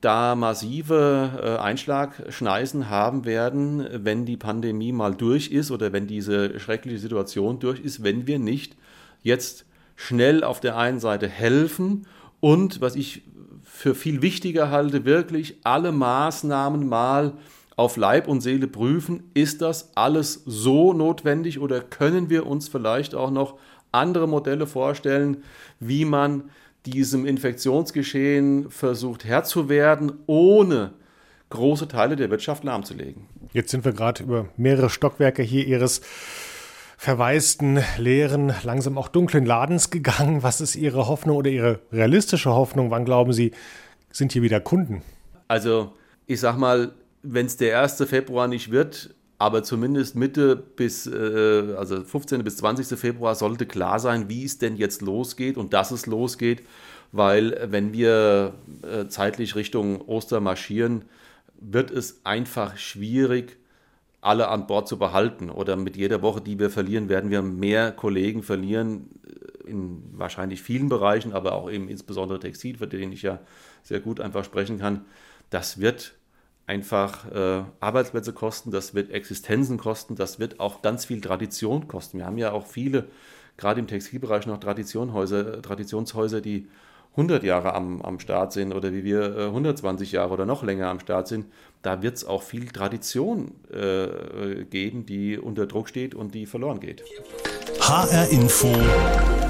da 0.07 0.37
massive 0.37 1.33
äh, 1.43 1.61
Einschlagschneisen 1.61 2.89
haben 2.89 3.25
werden, 3.25 3.85
wenn 3.93 4.25
die 4.25 4.37
Pandemie 4.37 4.93
mal 4.93 5.17
durch 5.17 5.51
ist 5.51 5.73
oder 5.73 5.93
wenn 5.93 6.07
diese 6.07 6.61
schreckliche 6.61 7.01
Situation 7.01 7.59
durch 7.59 7.81
ist, 7.81 8.05
wenn 8.05 8.29
wir 8.29 8.39
nicht 8.39 8.77
jetzt 9.25 9.65
schnell 9.97 10.45
auf 10.45 10.61
der 10.61 10.77
einen 10.77 11.01
Seite 11.01 11.27
helfen 11.27 12.07
und, 12.39 12.81
was 12.81 12.95
ich 12.95 13.23
für 13.65 13.97
viel 13.97 14.23
wichtiger 14.23 14.71
halte, 14.71 15.05
wirklich 15.05 15.57
alle 15.65 15.91
Maßnahmen 15.91 16.89
mal 16.89 17.33
auf 17.75 17.97
Leib 17.97 18.29
und 18.29 18.43
Seele 18.43 18.69
prüfen, 18.69 19.25
ist 19.35 19.61
das 19.61 19.91
alles 19.97 20.45
so 20.47 20.93
notwendig 20.93 21.59
oder 21.59 21.81
können 21.81 22.31
wir 22.31 22.47
uns 22.47 22.69
vielleicht 22.69 23.17
auch 23.17 23.33
noch 23.33 23.59
andere 23.91 24.29
Modelle 24.29 24.69
vorstellen, 24.69 25.39
wie 25.81 26.05
man 26.05 26.45
diesem 26.87 27.27
Infektionsgeschehen 27.27 28.71
versucht 28.71 29.25
Herr 29.25 29.45
zu 29.45 29.69
werden, 29.69 30.13
ohne 30.27 30.93
große 31.51 31.89
Teile 31.89 32.17
der 32.17 32.31
Wirtschaft 32.31 32.65
lahmzulegen. 32.65 33.27
Jetzt 33.53 33.71
sind 33.71 33.85
wir 33.85 33.93
gerade 33.93 34.23
über 34.23 34.49
mehrere 34.57 34.91
Stockwerke 34.91 35.43
hier 35.43 35.67
Ihres 35.67 36.01
verwaisten, 36.97 37.81
leeren, 37.99 38.55
langsam 38.63 38.97
auch 38.99 39.09
dunklen 39.09 39.45
Ladens 39.45 39.91
gegangen. 39.91 40.43
Was 40.43 40.61
ist 40.61 40.77
Ihre 40.77 41.09
Hoffnung 41.09 41.37
oder 41.37 41.51
Ihre 41.51 41.81
realistische 41.93 42.51
Hoffnung? 42.51 42.91
Wann 42.91 43.05
glauben 43.05 43.33
Sie, 43.33 43.53
sind 44.11 44.33
hier 44.33 44.43
wieder 44.43 44.61
Kunden? 44.61 45.03
Also, 45.49 45.93
ich 46.27 46.41
sag 46.41 46.57
mal, 46.57 46.93
wenn 47.23 47.47
es 47.47 47.57
der 47.57 47.83
1. 47.83 47.97
Februar 48.09 48.49
nicht 48.49 48.71
wird, 48.71 49.15
aber 49.39 49.63
zumindest 49.63 50.17
Mitte 50.17 50.57
bis, 50.57 51.07
äh, 51.07 51.75
also 51.77 52.03
15. 52.03 52.43
bis 52.43 52.57
20. 52.59 52.99
Februar 52.99 53.35
sollte 53.35 53.67
klar 53.67 54.01
sein, 54.01 54.29
wie 54.29 54.45
es 54.45 54.59
denn 54.59 54.77
jetzt 54.77 55.03
losgeht 55.03 55.59
und 55.59 55.73
dass 55.73 55.91
es 55.91 56.07
losgeht, 56.07 56.63
weil 57.13 57.67
wenn 57.71 57.93
wir 57.93 58.55
äh, 58.83 59.09
zeitlich 59.09 59.55
Richtung 59.55 60.01
Ostern 60.03 60.43
marschieren, 60.43 61.05
wird 61.61 61.91
es 61.91 62.21
einfach 62.25 62.77
schwierig, 62.77 63.57
alle 64.21 64.49
an 64.49 64.67
Bord 64.67 64.89
zu 64.89 64.99
behalten. 64.99 65.51
Oder 65.51 65.77
mit 65.77 65.97
jeder 65.97 66.21
Woche, 66.23 66.41
die 66.41 66.59
wir 66.59 66.71
verlieren, 66.71 67.09
werden 67.09 67.31
wir 67.31 67.43
mehr 67.43 67.93
Kollegen 67.93 68.43
verlieren, 68.43 69.09
äh, 69.65 69.71
in 69.71 70.03
wahrscheinlich 70.13 70.63
vielen 70.63 70.89
Bereichen, 70.89 71.33
aber 71.33 71.53
auch 71.53 71.71
eben 71.71 71.89
insbesondere 71.89 72.41
Textil, 72.41 72.79
für 72.79 72.87
den 72.87 73.13
ich 73.13 73.23
ja 73.23 73.41
sehr 73.83 74.01
gut 74.01 74.21
einfach 74.21 74.45
sprechen 74.45 74.79
kann. 74.79 75.05
Das 75.51 75.81
wird 75.81 76.16
einfach 76.67 77.31
äh, 77.33 77.63
Arbeitsplätze 77.81 78.33
kosten, 78.33 78.71
das 78.71 78.95
wird 78.95 79.11
Existenzen 79.11 79.79
kosten, 79.79 80.17
das 80.17 80.39
wird 80.39 80.61
auch 80.61 80.83
ganz 80.83 81.05
viel 81.05 81.21
Tradition 81.21 81.89
kosten. 81.89 82.19
Wir 82.19 82.27
haben 82.27 82.39
ja 82.39 82.53
auch 82.53 82.67
viele, 82.67 83.07
gerade 83.57 83.81
im 83.81 83.87
Textilbereich 83.87 84.47
noch 84.47 84.59
Traditionshäuser, 84.59 85.63
Traditionshäuser, 85.63 86.41
die 86.41 86.69
100 87.13 87.45
Jahre 87.45 87.75
am, 87.75 88.03
am 88.03 88.21
Start 88.21 88.53
sind 88.53 88.75
oder 88.75 88.93
wie 88.93 89.03
wir 89.03 89.37
äh, 89.37 89.45
120 89.47 90.13
Jahre 90.13 90.35
oder 90.35 90.45
noch 90.45 90.63
länger 90.63 90.89
am 90.89 91.01
Start 91.01 91.29
sind. 91.29 91.47
Da 91.83 92.03
wird 92.03 92.17
es 92.17 92.25
auch 92.25 92.43
viel 92.43 92.67
Tradition 92.69 93.53
äh, 93.73 94.65
geben, 94.65 95.07
die 95.07 95.39
unter 95.39 95.67
Druck 95.67 95.89
steht 95.89 96.15
und 96.15 96.35
die 96.35 96.47
verloren 96.47 96.81
geht. 96.81 97.05
HR 97.81 98.29
Info 98.31 98.69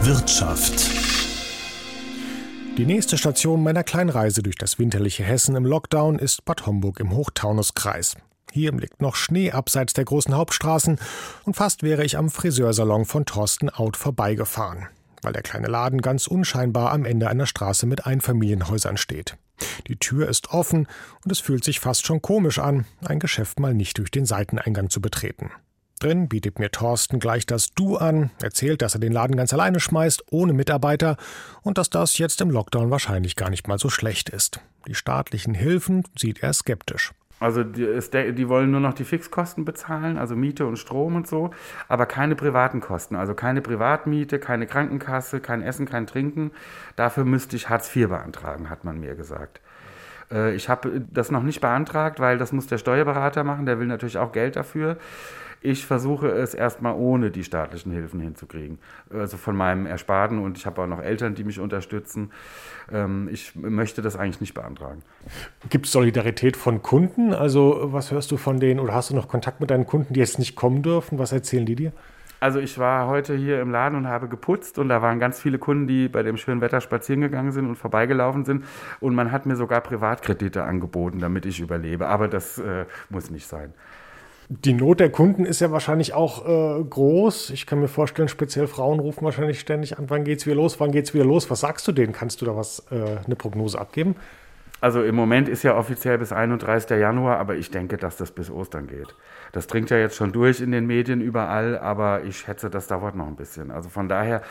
Wirtschaft 0.02 1.15
die 2.76 2.84
nächste 2.84 3.16
Station 3.16 3.62
meiner 3.62 3.84
Kleinreise 3.84 4.42
durch 4.42 4.56
das 4.56 4.78
winterliche 4.78 5.24
Hessen 5.24 5.56
im 5.56 5.64
Lockdown 5.64 6.18
ist 6.18 6.44
Bad 6.44 6.66
Homburg 6.66 7.00
im 7.00 7.12
Hochtaunuskreis. 7.12 8.16
Hier 8.52 8.72
liegt 8.72 9.00
noch 9.00 9.16
Schnee 9.16 9.50
abseits 9.50 9.94
der 9.94 10.04
großen 10.04 10.34
Hauptstraßen 10.34 10.98
und 11.44 11.56
fast 11.56 11.82
wäre 11.82 12.04
ich 12.04 12.18
am 12.18 12.28
Friseursalon 12.28 13.06
von 13.06 13.24
Thorsten 13.24 13.70
Out 13.70 13.96
vorbeigefahren, 13.96 14.88
weil 15.22 15.32
der 15.32 15.42
kleine 15.42 15.68
Laden 15.68 16.02
ganz 16.02 16.26
unscheinbar 16.26 16.92
am 16.92 17.06
Ende 17.06 17.28
einer 17.28 17.46
Straße 17.46 17.86
mit 17.86 18.04
Einfamilienhäusern 18.04 18.98
steht. 18.98 19.38
Die 19.88 19.96
Tür 19.96 20.28
ist 20.28 20.50
offen 20.50 20.86
und 21.24 21.32
es 21.32 21.40
fühlt 21.40 21.64
sich 21.64 21.80
fast 21.80 22.04
schon 22.04 22.20
komisch 22.20 22.58
an, 22.58 22.84
ein 23.06 23.20
Geschäft 23.20 23.58
mal 23.58 23.72
nicht 23.72 23.96
durch 23.96 24.10
den 24.10 24.26
Seiteneingang 24.26 24.90
zu 24.90 25.00
betreten. 25.00 25.50
Drin 25.98 26.28
bietet 26.28 26.58
mir 26.58 26.70
Thorsten 26.70 27.20
gleich 27.20 27.46
das 27.46 27.72
Du 27.74 27.96
an, 27.96 28.30
erzählt, 28.42 28.82
dass 28.82 28.94
er 28.94 29.00
den 29.00 29.12
Laden 29.12 29.36
ganz 29.36 29.52
alleine 29.52 29.80
schmeißt, 29.80 30.24
ohne 30.30 30.52
Mitarbeiter 30.52 31.16
und 31.62 31.78
dass 31.78 31.90
das 31.90 32.18
jetzt 32.18 32.40
im 32.40 32.50
Lockdown 32.50 32.90
wahrscheinlich 32.90 33.34
gar 33.36 33.50
nicht 33.50 33.66
mal 33.66 33.78
so 33.78 33.88
schlecht 33.88 34.28
ist. 34.28 34.60
Die 34.86 34.94
staatlichen 34.94 35.54
Hilfen 35.54 36.04
sieht 36.16 36.42
er 36.42 36.52
skeptisch. 36.52 37.12
Also 37.38 37.64
die, 37.64 38.00
die, 38.34 38.48
wollen 38.48 38.70
nur 38.70 38.80
noch 38.80 38.94
die 38.94 39.04
Fixkosten 39.04 39.66
bezahlen, 39.66 40.16
also 40.16 40.34
Miete 40.34 40.66
und 40.66 40.78
Strom 40.78 41.16
und 41.16 41.26
so, 41.26 41.50
aber 41.86 42.06
keine 42.06 42.34
privaten 42.34 42.80
Kosten, 42.80 43.14
also 43.14 43.34
keine 43.34 43.60
Privatmiete, 43.60 44.38
keine 44.38 44.66
Krankenkasse, 44.66 45.40
kein 45.40 45.60
Essen, 45.60 45.84
kein 45.84 46.06
Trinken. 46.06 46.50
Dafür 46.96 47.24
müsste 47.24 47.56
ich 47.56 47.68
Hartz 47.68 47.94
IV 47.94 48.08
beantragen, 48.08 48.70
hat 48.70 48.84
man 48.84 49.00
mir 49.00 49.14
gesagt. 49.16 49.60
Äh, 50.30 50.54
ich 50.54 50.70
habe 50.70 51.02
das 51.10 51.30
noch 51.30 51.42
nicht 51.42 51.60
beantragt, 51.60 52.20
weil 52.20 52.38
das 52.38 52.52
muss 52.52 52.68
der 52.68 52.78
Steuerberater 52.78 53.44
machen, 53.44 53.66
der 53.66 53.78
will 53.78 53.86
natürlich 53.86 54.16
auch 54.16 54.32
Geld 54.32 54.56
dafür. 54.56 54.96
Ich 55.60 55.86
versuche 55.86 56.28
es 56.28 56.54
erstmal 56.54 56.94
ohne 56.94 57.30
die 57.30 57.44
staatlichen 57.44 57.92
Hilfen 57.92 58.20
hinzukriegen. 58.20 58.78
Also 59.10 59.36
von 59.36 59.56
meinem 59.56 59.86
Ersparten 59.86 60.38
und 60.38 60.58
ich 60.58 60.66
habe 60.66 60.82
auch 60.82 60.86
noch 60.86 61.00
Eltern, 61.00 61.34
die 61.34 61.44
mich 61.44 61.60
unterstützen. 61.60 62.30
Ähm, 62.92 63.28
ich 63.32 63.54
möchte 63.56 64.02
das 64.02 64.16
eigentlich 64.16 64.40
nicht 64.40 64.54
beantragen. 64.54 65.02
Gibt 65.68 65.86
es 65.86 65.92
Solidarität 65.92 66.56
von 66.56 66.82
Kunden? 66.82 67.34
Also 67.34 67.88
was 67.92 68.10
hörst 68.10 68.30
du 68.30 68.36
von 68.36 68.60
denen 68.60 68.80
oder 68.80 68.94
hast 68.94 69.10
du 69.10 69.14
noch 69.14 69.28
Kontakt 69.28 69.60
mit 69.60 69.70
deinen 69.70 69.86
Kunden, 69.86 70.14
die 70.14 70.20
jetzt 70.20 70.38
nicht 70.38 70.56
kommen 70.56 70.82
dürfen? 70.82 71.18
Was 71.18 71.32
erzählen 71.32 71.66
die 71.66 71.76
dir? 71.76 71.92
Also 72.38 72.58
ich 72.58 72.78
war 72.78 73.06
heute 73.06 73.34
hier 73.34 73.60
im 73.60 73.70
Laden 73.70 73.96
und 73.96 74.06
habe 74.06 74.28
geputzt 74.28 74.78
und 74.78 74.88
da 74.88 75.00
waren 75.00 75.18
ganz 75.18 75.40
viele 75.40 75.58
Kunden, 75.58 75.86
die 75.86 76.08
bei 76.08 76.22
dem 76.22 76.36
schönen 76.36 76.60
Wetter 76.60 76.80
spazieren 76.80 77.22
gegangen 77.22 77.50
sind 77.50 77.66
und 77.66 77.76
vorbeigelaufen 77.76 78.44
sind 78.44 78.64
und 79.00 79.14
man 79.14 79.32
hat 79.32 79.46
mir 79.46 79.56
sogar 79.56 79.80
Privatkredite 79.80 80.62
angeboten, 80.62 81.18
damit 81.18 81.46
ich 81.46 81.60
überlebe. 81.60 82.06
Aber 82.06 82.28
das 82.28 82.58
äh, 82.58 82.84
muss 83.08 83.30
nicht 83.30 83.46
sein. 83.46 83.72
Die 84.48 84.74
Not 84.74 85.00
der 85.00 85.10
Kunden 85.10 85.44
ist 85.44 85.60
ja 85.60 85.72
wahrscheinlich 85.72 86.14
auch 86.14 86.46
äh, 86.46 86.84
groß. 86.84 87.50
Ich 87.50 87.66
kann 87.66 87.80
mir 87.80 87.88
vorstellen, 87.88 88.28
speziell 88.28 88.68
Frauen 88.68 89.00
rufen 89.00 89.24
wahrscheinlich 89.24 89.58
ständig 89.58 89.98
an, 89.98 90.08
wann 90.08 90.22
geht's 90.22 90.46
wieder 90.46 90.54
los, 90.54 90.78
wann 90.78 90.92
geht's 90.92 91.14
wieder 91.14 91.24
los? 91.24 91.50
Was 91.50 91.60
sagst 91.60 91.86
du 91.88 91.92
denen? 91.92 92.12
Kannst 92.12 92.40
du 92.40 92.46
da 92.46 92.54
was, 92.56 92.86
äh, 92.90 93.18
eine 93.24 93.34
Prognose 93.34 93.80
abgeben? 93.80 94.14
Also 94.80 95.02
im 95.02 95.16
Moment 95.16 95.48
ist 95.48 95.64
ja 95.64 95.76
offiziell 95.76 96.18
bis 96.18 96.32
31. 96.32 96.90
Januar, 96.90 97.38
aber 97.38 97.56
ich 97.56 97.72
denke, 97.72 97.96
dass 97.96 98.18
das 98.18 98.30
bis 98.30 98.50
Ostern 98.50 98.86
geht. 98.86 99.16
Das 99.50 99.66
dringt 99.66 99.90
ja 99.90 99.96
jetzt 99.96 100.14
schon 100.14 100.32
durch 100.32 100.60
in 100.60 100.70
den 100.70 100.86
Medien 100.86 101.20
überall, 101.20 101.78
aber 101.78 102.22
ich 102.22 102.38
schätze, 102.38 102.70
das 102.70 102.86
dauert 102.86 103.16
noch 103.16 103.26
ein 103.26 103.36
bisschen. 103.36 103.72
Also 103.72 103.88
von 103.88 104.08
daher 104.08 104.42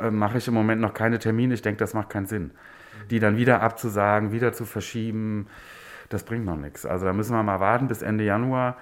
äh, 0.00 0.10
mache 0.10 0.38
ich 0.38 0.48
im 0.48 0.54
Moment 0.54 0.80
noch 0.80 0.94
keine 0.94 1.20
Termine. 1.20 1.54
Ich 1.54 1.62
denke, 1.62 1.78
das 1.78 1.94
macht 1.94 2.10
keinen 2.10 2.26
Sinn. 2.26 2.50
Die 3.10 3.20
dann 3.20 3.36
wieder 3.36 3.60
abzusagen, 3.60 4.32
wieder 4.32 4.52
zu 4.52 4.64
verschieben, 4.64 5.46
das 6.08 6.24
bringt 6.24 6.44
noch 6.44 6.56
nichts. 6.56 6.86
Also 6.86 7.06
da 7.06 7.12
müssen 7.12 7.36
wir 7.36 7.42
mal 7.44 7.60
warten 7.60 7.86
bis 7.86 8.02
Ende 8.02 8.24
Januar 8.24 8.76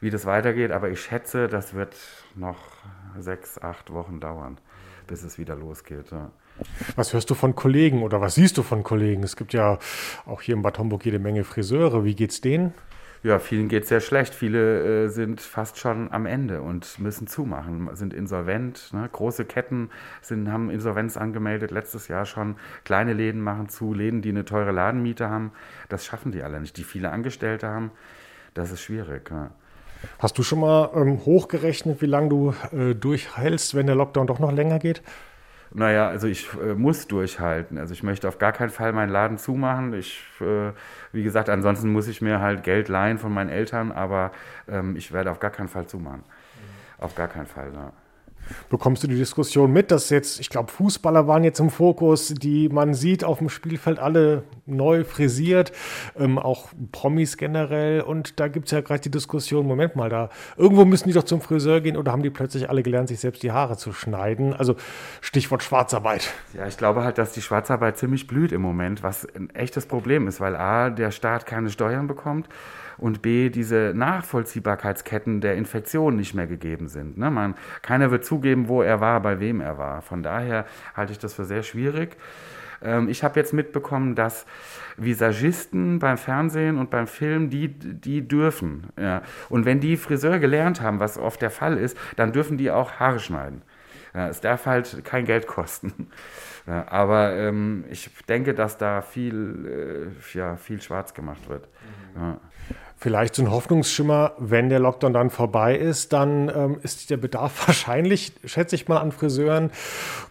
wie 0.00 0.10
das 0.10 0.26
weitergeht. 0.26 0.70
Aber 0.70 0.90
ich 0.90 1.00
schätze, 1.00 1.48
das 1.48 1.74
wird 1.74 1.96
noch 2.34 2.58
sechs, 3.18 3.58
acht 3.58 3.92
Wochen 3.92 4.20
dauern, 4.20 4.58
bis 5.06 5.22
es 5.22 5.38
wieder 5.38 5.56
losgeht. 5.56 6.10
Ja. 6.10 6.30
Was 6.96 7.12
hörst 7.12 7.30
du 7.30 7.34
von 7.34 7.54
Kollegen 7.54 8.02
oder 8.02 8.20
was 8.20 8.34
siehst 8.34 8.58
du 8.58 8.62
von 8.62 8.82
Kollegen? 8.82 9.22
Es 9.22 9.36
gibt 9.36 9.52
ja 9.52 9.78
auch 10.26 10.42
hier 10.42 10.56
in 10.56 10.62
Bad 10.62 10.78
Homburg 10.78 11.04
jede 11.04 11.18
Menge 11.18 11.44
Friseure. 11.44 12.04
Wie 12.04 12.14
geht's 12.14 12.40
denen? 12.40 12.74
Ja, 13.24 13.40
vielen 13.40 13.68
geht 13.68 13.82
es 13.82 13.88
sehr 13.88 14.00
schlecht. 14.00 14.32
Viele 14.32 15.04
äh, 15.04 15.08
sind 15.08 15.40
fast 15.40 15.78
schon 15.78 16.12
am 16.12 16.24
Ende 16.24 16.62
und 16.62 17.00
müssen 17.00 17.26
zumachen, 17.26 17.88
sind 17.94 18.14
insolvent. 18.14 18.92
Ne? 18.92 19.08
Große 19.10 19.44
Ketten 19.44 19.90
sind, 20.22 20.50
haben 20.52 20.70
Insolvenz 20.70 21.16
angemeldet, 21.16 21.72
letztes 21.72 22.06
Jahr 22.06 22.26
schon. 22.26 22.56
Kleine 22.84 23.14
Läden 23.14 23.40
machen 23.40 23.68
zu, 23.68 23.92
Läden, 23.92 24.22
die 24.22 24.28
eine 24.28 24.44
teure 24.44 24.70
Ladenmiete 24.70 25.28
haben. 25.28 25.50
Das 25.88 26.06
schaffen 26.06 26.30
die 26.30 26.42
alle 26.42 26.60
nicht, 26.60 26.76
die 26.76 26.84
viele 26.84 27.10
Angestellte 27.10 27.66
haben. 27.66 27.90
Das 28.54 28.70
ist 28.70 28.82
schwierig. 28.82 29.30
Ja. 29.30 29.50
Hast 30.18 30.38
du 30.38 30.42
schon 30.42 30.60
mal 30.60 30.90
ähm, 30.94 31.24
hochgerechnet, 31.24 32.02
wie 32.02 32.06
lange 32.06 32.28
du 32.28 32.54
äh, 32.72 32.94
durchhältst, 32.94 33.74
wenn 33.74 33.86
der 33.86 33.96
Lockdown 33.96 34.26
doch 34.26 34.38
noch 34.38 34.52
länger 34.52 34.78
geht? 34.78 35.02
Naja, 35.70 36.08
also 36.08 36.26
ich 36.26 36.48
äh, 36.54 36.74
muss 36.74 37.06
durchhalten. 37.06 37.78
Also 37.78 37.92
ich 37.92 38.02
möchte 38.02 38.26
auf 38.28 38.38
gar 38.38 38.52
keinen 38.52 38.70
Fall 38.70 38.92
meinen 38.92 39.10
Laden 39.10 39.38
zumachen. 39.38 39.92
Ich, 39.92 40.22
äh, 40.40 40.72
wie 41.12 41.22
gesagt, 41.22 41.48
ansonsten 41.50 41.92
muss 41.92 42.08
ich 42.08 42.22
mir 42.22 42.40
halt 42.40 42.62
Geld 42.62 42.88
leihen 42.88 43.18
von 43.18 43.32
meinen 43.32 43.50
Eltern, 43.50 43.92
aber 43.92 44.32
ähm, 44.66 44.96
ich 44.96 45.12
werde 45.12 45.30
auf 45.30 45.40
gar 45.40 45.50
keinen 45.50 45.68
Fall 45.68 45.86
zumachen. 45.86 46.20
Mhm. 46.20 47.04
Auf 47.04 47.14
gar 47.14 47.28
keinen 47.28 47.46
Fall. 47.46 47.70
Ja. 47.74 47.92
Bekommst 48.70 49.02
du 49.02 49.06
die 49.08 49.16
Diskussion 49.16 49.72
mit, 49.72 49.90
dass 49.90 50.10
jetzt, 50.10 50.40
ich 50.40 50.50
glaube, 50.50 50.70
Fußballer 50.72 51.26
waren 51.26 51.44
jetzt 51.44 51.60
im 51.60 51.70
Fokus, 51.70 52.28
die 52.28 52.68
man 52.68 52.94
sieht 52.94 53.24
auf 53.24 53.38
dem 53.38 53.48
Spielfeld 53.48 53.98
alle 53.98 54.44
neu 54.66 55.04
frisiert, 55.04 55.72
ähm, 56.18 56.38
auch 56.38 56.68
Promis 56.92 57.36
generell. 57.36 58.00
Und 58.00 58.40
da 58.40 58.48
gibt 58.48 58.66
es 58.66 58.72
ja 58.72 58.80
gerade 58.80 59.00
die 59.00 59.10
Diskussion, 59.10 59.66
Moment 59.66 59.96
mal, 59.96 60.10
da 60.10 60.30
irgendwo 60.56 60.84
müssen 60.84 61.08
die 61.08 61.14
doch 61.14 61.24
zum 61.24 61.40
Friseur 61.40 61.80
gehen 61.80 61.96
oder 61.96 62.12
haben 62.12 62.22
die 62.22 62.30
plötzlich 62.30 62.68
alle 62.68 62.82
gelernt, 62.82 63.08
sich 63.08 63.20
selbst 63.20 63.42
die 63.42 63.52
Haare 63.52 63.76
zu 63.76 63.92
schneiden? 63.92 64.54
Also 64.54 64.76
Stichwort 65.20 65.62
Schwarzarbeit. 65.62 66.32
Ja, 66.54 66.66
ich 66.66 66.76
glaube 66.76 67.02
halt, 67.02 67.18
dass 67.18 67.32
die 67.32 67.42
Schwarzarbeit 67.42 67.98
ziemlich 67.98 68.26
blüht 68.26 68.52
im 68.52 68.62
Moment, 68.62 69.02
was 69.02 69.26
ein 69.34 69.50
echtes 69.50 69.86
Problem 69.86 70.28
ist, 70.28 70.40
weil 70.40 70.56
A, 70.56 70.90
der 70.90 71.10
Staat 71.10 71.46
keine 71.46 71.70
Steuern 71.70 72.06
bekommt 72.06 72.48
und 72.98 73.22
B, 73.22 73.48
diese 73.48 73.92
Nachvollziehbarkeitsketten 73.94 75.40
der 75.40 75.54
Infektion 75.54 76.16
nicht 76.16 76.34
mehr 76.34 76.46
gegeben 76.46 76.88
sind. 76.88 77.16
Ne? 77.16 77.30
Man, 77.30 77.54
keiner 77.82 78.10
wird 78.10 78.24
zugeben, 78.24 78.68
wo 78.68 78.82
er 78.82 79.00
war, 79.00 79.20
bei 79.20 79.40
wem 79.40 79.60
er 79.60 79.78
war. 79.78 80.02
Von 80.02 80.22
daher 80.22 80.66
halte 80.94 81.12
ich 81.12 81.18
das 81.18 81.34
für 81.34 81.44
sehr 81.44 81.62
schwierig. 81.62 82.16
Ähm, 82.82 83.08
ich 83.08 83.24
habe 83.24 83.38
jetzt 83.38 83.52
mitbekommen, 83.52 84.14
dass 84.14 84.46
Visagisten 84.96 85.98
beim 85.98 86.18
Fernsehen 86.18 86.78
und 86.78 86.90
beim 86.90 87.06
Film, 87.06 87.50
die, 87.50 87.68
die 87.68 88.26
dürfen. 88.26 88.88
Ja. 88.98 89.22
Und 89.48 89.64
wenn 89.64 89.80
die 89.80 89.96
Friseur 89.96 90.38
gelernt 90.38 90.80
haben, 90.80 91.00
was 91.00 91.18
oft 91.18 91.40
der 91.40 91.50
Fall 91.50 91.78
ist, 91.78 91.96
dann 92.16 92.32
dürfen 92.32 92.58
die 92.58 92.70
auch 92.70 92.92
Haare 92.92 93.20
schneiden. 93.20 93.62
Ja, 94.14 94.28
es 94.28 94.40
darf 94.40 94.66
halt 94.66 95.04
kein 95.04 95.24
Geld 95.24 95.46
kosten. 95.46 96.08
Ja, 96.68 96.86
aber 96.90 97.34
ähm, 97.34 97.84
ich 97.88 98.10
denke, 98.28 98.52
dass 98.52 98.76
da 98.76 99.00
viel, 99.00 100.12
äh, 100.34 100.36
ja, 100.36 100.56
viel 100.56 100.82
schwarz 100.82 101.14
gemacht 101.14 101.48
wird. 101.48 101.66
Mhm. 102.14 102.20
Ja. 102.20 102.40
Vielleicht 103.00 103.36
so 103.36 103.42
ein 103.42 103.50
Hoffnungsschimmer, 103.50 104.32
wenn 104.38 104.68
der 104.68 104.80
Lockdown 104.80 105.12
dann 105.12 105.30
vorbei 105.30 105.76
ist, 105.76 106.12
dann 106.12 106.50
ähm, 106.54 106.78
ist 106.82 107.10
der 107.10 107.16
Bedarf 107.16 107.66
wahrscheinlich, 107.68 108.34
schätze 108.44 108.74
ich 108.74 108.86
mal, 108.86 108.98
an 108.98 109.12
Friseuren 109.12 109.70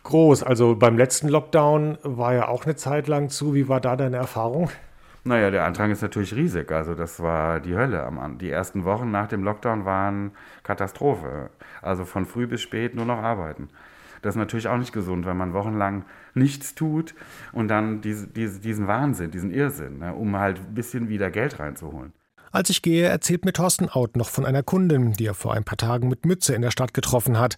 groß. 0.03 0.43
Also 0.43 0.75
beim 0.75 0.97
letzten 0.97 1.27
Lockdown 1.29 1.97
war 2.03 2.33
ja 2.33 2.47
auch 2.49 2.65
eine 2.65 2.75
Zeit 2.75 3.07
lang 3.07 3.29
zu. 3.29 3.55
Wie 3.55 3.67
war 3.67 3.81
da 3.81 3.95
deine 3.95 4.17
Erfahrung? 4.17 4.69
Naja, 5.23 5.49
der 5.49 5.65
Andrang 5.65 5.91
ist 5.91 6.01
natürlich 6.01 6.35
riesig. 6.35 6.71
Also 6.71 6.93
das 6.93 7.19
war 7.19 7.59
die 7.61 7.75
Hölle. 7.75 8.03
Am, 8.03 8.37
die 8.37 8.51
ersten 8.51 8.85
Wochen 8.85 9.09
nach 9.09 9.27
dem 9.27 9.43
Lockdown 9.43 9.85
waren 9.85 10.31
Katastrophe. 10.63 11.49
Also 11.81 12.05
von 12.05 12.25
früh 12.25 12.47
bis 12.47 12.61
spät 12.61 12.95
nur 12.95 13.05
noch 13.05 13.17
arbeiten. 13.17 13.69
Das 14.21 14.35
ist 14.35 14.39
natürlich 14.39 14.67
auch 14.67 14.77
nicht 14.77 14.93
gesund, 14.93 15.25
wenn 15.25 15.37
man 15.37 15.53
wochenlang 15.53 16.05
nichts 16.33 16.75
tut 16.75 17.15
und 17.53 17.67
dann 17.67 18.01
diese, 18.01 18.27
diese, 18.27 18.59
diesen 18.59 18.87
Wahnsinn, 18.87 19.31
diesen 19.31 19.51
Irrsinn, 19.51 19.99
ne, 19.99 20.13
um 20.13 20.37
halt 20.37 20.59
ein 20.59 20.73
bisschen 20.73 21.09
wieder 21.09 21.31
Geld 21.31 21.59
reinzuholen. 21.59 22.13
Als 22.51 22.69
ich 22.69 22.81
gehe, 22.81 23.07
erzählt 23.07 23.45
mir 23.45 23.53
Thorsten 23.53 23.89
Out 23.89 24.15
noch 24.15 24.29
von 24.29 24.45
einer 24.45 24.63
Kundin, 24.63 25.13
die 25.13 25.25
er 25.25 25.33
vor 25.33 25.53
ein 25.53 25.63
paar 25.63 25.77
Tagen 25.77 26.07
mit 26.07 26.25
Mütze 26.25 26.55
in 26.55 26.61
der 26.61 26.71
Stadt 26.71 26.93
getroffen 26.93 27.37
hat, 27.37 27.57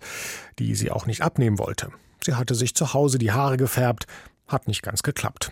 die 0.58 0.76
sie 0.76 0.92
auch 0.92 1.06
nicht 1.06 1.22
abnehmen 1.22 1.60
wollte. 1.60 1.90
Sie 2.24 2.34
hatte 2.34 2.56
sich 2.56 2.76
zu 2.76 2.94
Hause 2.94 3.18
die 3.18 3.32
Haare 3.32 3.58
gefärbt, 3.58 4.08
hat 4.48 4.68
nicht 4.68 4.82
ganz 4.82 5.04
geklappt. 5.04 5.52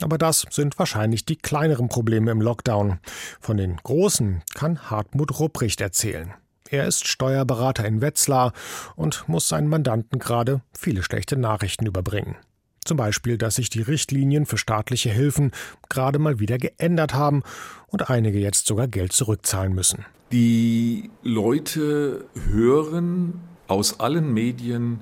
Aber 0.00 0.18
das 0.18 0.46
sind 0.50 0.78
wahrscheinlich 0.78 1.24
die 1.24 1.36
kleineren 1.36 1.88
Probleme 1.88 2.30
im 2.30 2.40
Lockdown. 2.40 2.98
Von 3.40 3.56
den 3.56 3.76
großen 3.76 4.42
kann 4.54 4.90
Hartmut 4.90 5.38
Rupprecht 5.38 5.80
erzählen. 5.80 6.34
Er 6.70 6.86
ist 6.86 7.06
Steuerberater 7.06 7.84
in 7.84 8.00
Wetzlar 8.00 8.52
und 8.96 9.28
muss 9.28 9.48
seinen 9.48 9.68
Mandanten 9.68 10.18
gerade 10.18 10.62
viele 10.72 11.02
schlechte 11.02 11.36
Nachrichten 11.36 11.86
überbringen. 11.86 12.36
Zum 12.84 12.96
Beispiel, 12.96 13.36
dass 13.36 13.56
sich 13.56 13.68
die 13.68 13.82
Richtlinien 13.82 14.46
für 14.46 14.58
staatliche 14.58 15.10
Hilfen 15.10 15.50
gerade 15.88 16.18
mal 16.18 16.38
wieder 16.38 16.58
geändert 16.58 17.14
haben 17.14 17.42
und 17.88 18.10
einige 18.10 18.38
jetzt 18.38 18.66
sogar 18.66 18.86
Geld 18.86 19.12
zurückzahlen 19.12 19.74
müssen. 19.74 20.04
Die 20.32 21.10
Leute 21.22 22.24
hören 22.50 23.40
aus 23.66 23.98
allen 24.00 24.32
Medien, 24.32 25.00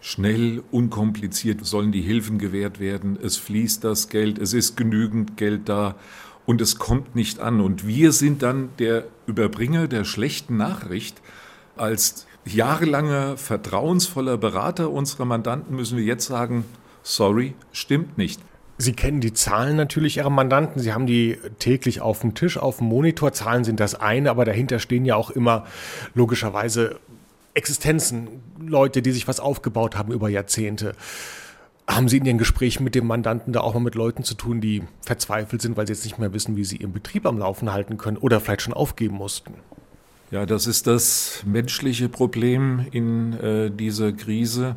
schnell, 0.00 0.62
unkompliziert 0.70 1.64
sollen 1.64 1.92
die 1.92 2.00
Hilfen 2.00 2.38
gewährt 2.38 2.80
werden, 2.80 3.18
es 3.22 3.36
fließt 3.36 3.84
das 3.84 4.08
Geld, 4.08 4.38
es 4.38 4.52
ist 4.52 4.76
genügend 4.76 5.36
Geld 5.36 5.68
da 5.68 5.94
und 6.50 6.60
es 6.60 6.80
kommt 6.80 7.14
nicht 7.14 7.38
an. 7.38 7.60
Und 7.60 7.86
wir 7.86 8.10
sind 8.10 8.42
dann 8.42 8.70
der 8.80 9.04
Überbringer 9.28 9.86
der 9.86 10.02
schlechten 10.02 10.56
Nachricht. 10.56 11.22
Als 11.76 12.26
jahrelanger 12.44 13.36
vertrauensvoller 13.36 14.36
Berater 14.36 14.90
unserer 14.90 15.26
Mandanten 15.26 15.76
müssen 15.76 15.96
wir 15.96 16.02
jetzt 16.02 16.26
sagen, 16.26 16.64
sorry, 17.04 17.54
stimmt 17.70 18.18
nicht. 18.18 18.40
Sie 18.78 18.94
kennen 18.94 19.20
die 19.20 19.32
Zahlen 19.32 19.76
natürlich 19.76 20.16
Ihrer 20.16 20.30
Mandanten. 20.30 20.82
Sie 20.82 20.92
haben 20.92 21.06
die 21.06 21.38
täglich 21.60 22.00
auf 22.00 22.22
dem 22.22 22.34
Tisch, 22.34 22.58
auf 22.58 22.78
dem 22.78 22.88
Monitor. 22.88 23.32
Zahlen 23.32 23.62
sind 23.62 23.78
das 23.78 23.94
eine, 23.94 24.28
aber 24.28 24.44
dahinter 24.44 24.80
stehen 24.80 25.04
ja 25.04 25.14
auch 25.14 25.30
immer 25.30 25.66
logischerweise 26.14 26.98
Existenzen, 27.54 28.26
Leute, 28.58 29.02
die 29.02 29.12
sich 29.12 29.28
was 29.28 29.38
aufgebaut 29.38 29.96
haben 29.96 30.12
über 30.12 30.28
Jahrzehnte. 30.28 30.96
Haben 31.90 32.08
Sie 32.08 32.18
in 32.18 32.24
Ihren 32.24 32.38
Gesprächen 32.38 32.84
mit 32.84 32.94
dem 32.94 33.08
Mandanten 33.08 33.52
da 33.52 33.60
auch 33.60 33.74
mal 33.74 33.80
mit 33.80 33.96
Leuten 33.96 34.22
zu 34.22 34.34
tun, 34.34 34.60
die 34.60 34.84
verzweifelt 35.00 35.60
sind, 35.60 35.76
weil 35.76 35.88
sie 35.88 35.92
jetzt 35.92 36.04
nicht 36.04 36.20
mehr 36.20 36.32
wissen, 36.32 36.54
wie 36.54 36.64
sie 36.64 36.76
ihren 36.76 36.92
Betrieb 36.92 37.26
am 37.26 37.36
Laufen 37.36 37.72
halten 37.72 37.98
können 37.98 38.16
oder 38.16 38.38
vielleicht 38.38 38.62
schon 38.62 38.74
aufgeben 38.74 39.16
mussten? 39.16 39.54
Ja, 40.30 40.46
das 40.46 40.68
ist 40.68 40.86
das 40.86 41.42
menschliche 41.44 42.08
Problem 42.08 42.86
in 42.92 43.32
äh, 43.32 43.70
dieser 43.72 44.12
Krise, 44.12 44.76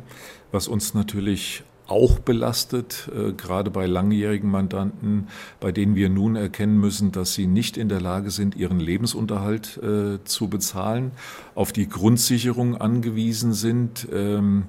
was 0.50 0.66
uns 0.66 0.94
natürlich 0.94 1.62
auch 1.86 2.18
belastet, 2.18 3.08
äh, 3.14 3.32
gerade 3.32 3.70
bei 3.70 3.86
langjährigen 3.86 4.50
Mandanten, 4.50 5.28
bei 5.60 5.70
denen 5.70 5.94
wir 5.94 6.08
nun 6.08 6.34
erkennen 6.34 6.80
müssen, 6.80 7.12
dass 7.12 7.34
sie 7.34 7.46
nicht 7.46 7.76
in 7.76 7.88
der 7.88 8.00
Lage 8.00 8.32
sind, 8.32 8.56
ihren 8.56 8.80
Lebensunterhalt 8.80 9.76
äh, 9.76 10.24
zu 10.24 10.48
bezahlen, 10.48 11.12
auf 11.54 11.72
die 11.72 11.88
Grundsicherung 11.88 12.76
angewiesen 12.76 13.52
sind. 13.52 14.08
Ähm, 14.12 14.64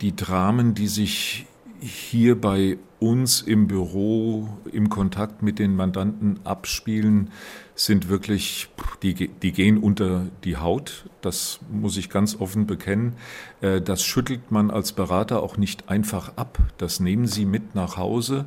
die 0.00 0.16
Dramen, 0.16 0.74
die 0.74 0.88
sich 0.88 1.46
hier 1.80 2.40
bei 2.40 2.78
uns 3.00 3.42
im 3.42 3.66
Büro 3.66 4.48
im 4.72 4.88
Kontakt 4.88 5.42
mit 5.42 5.58
den 5.58 5.76
Mandanten 5.76 6.40
abspielen, 6.44 7.30
sind 7.74 8.08
wirklich, 8.08 8.68
die, 9.02 9.28
die 9.28 9.52
gehen 9.52 9.78
unter 9.78 10.26
die 10.44 10.56
Haut. 10.56 11.08
Das 11.20 11.60
muss 11.70 11.96
ich 11.96 12.08
ganz 12.08 12.40
offen 12.40 12.66
bekennen. 12.66 13.14
Äh, 13.60 13.80
das 13.80 14.04
schüttelt 14.04 14.50
man 14.50 14.70
als 14.70 14.92
Berater 14.92 15.42
auch 15.42 15.56
nicht 15.56 15.88
einfach 15.88 16.36
ab. 16.36 16.58
Das 16.78 17.00
nehmen 17.00 17.26
Sie 17.26 17.44
mit 17.44 17.74
nach 17.74 17.96
Hause, 17.96 18.46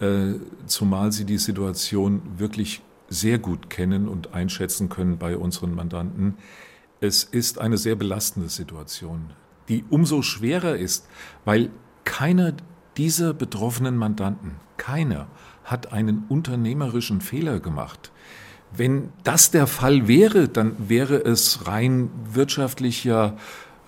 äh, 0.00 0.34
zumal 0.66 1.10
Sie 1.10 1.24
die 1.24 1.38
Situation 1.38 2.22
wirklich 2.36 2.82
sehr 3.08 3.38
gut 3.38 3.70
kennen 3.70 4.08
und 4.08 4.34
einschätzen 4.34 4.88
können 4.88 5.18
bei 5.18 5.36
unseren 5.36 5.74
Mandanten. 5.74 6.34
Es 7.00 7.24
ist 7.24 7.58
eine 7.60 7.78
sehr 7.78 7.96
belastende 7.96 8.48
Situation, 8.48 9.32
die 9.68 9.84
umso 9.90 10.22
schwerer 10.22 10.76
ist, 10.76 11.08
weil 11.44 11.70
keiner 12.06 12.54
dieser 12.96 13.34
betroffenen 13.34 13.98
Mandanten, 13.98 14.52
keiner 14.78 15.26
hat 15.64 15.92
einen 15.92 16.24
unternehmerischen 16.30 17.20
Fehler 17.20 17.60
gemacht. 17.60 18.10
Wenn 18.74 19.10
das 19.24 19.50
der 19.50 19.66
Fall 19.66 20.08
wäre, 20.08 20.48
dann 20.48 20.88
wäre 20.88 21.16
es 21.16 21.66
rein 21.66 22.08
wirtschaftlich 22.32 23.04
ja 23.04 23.36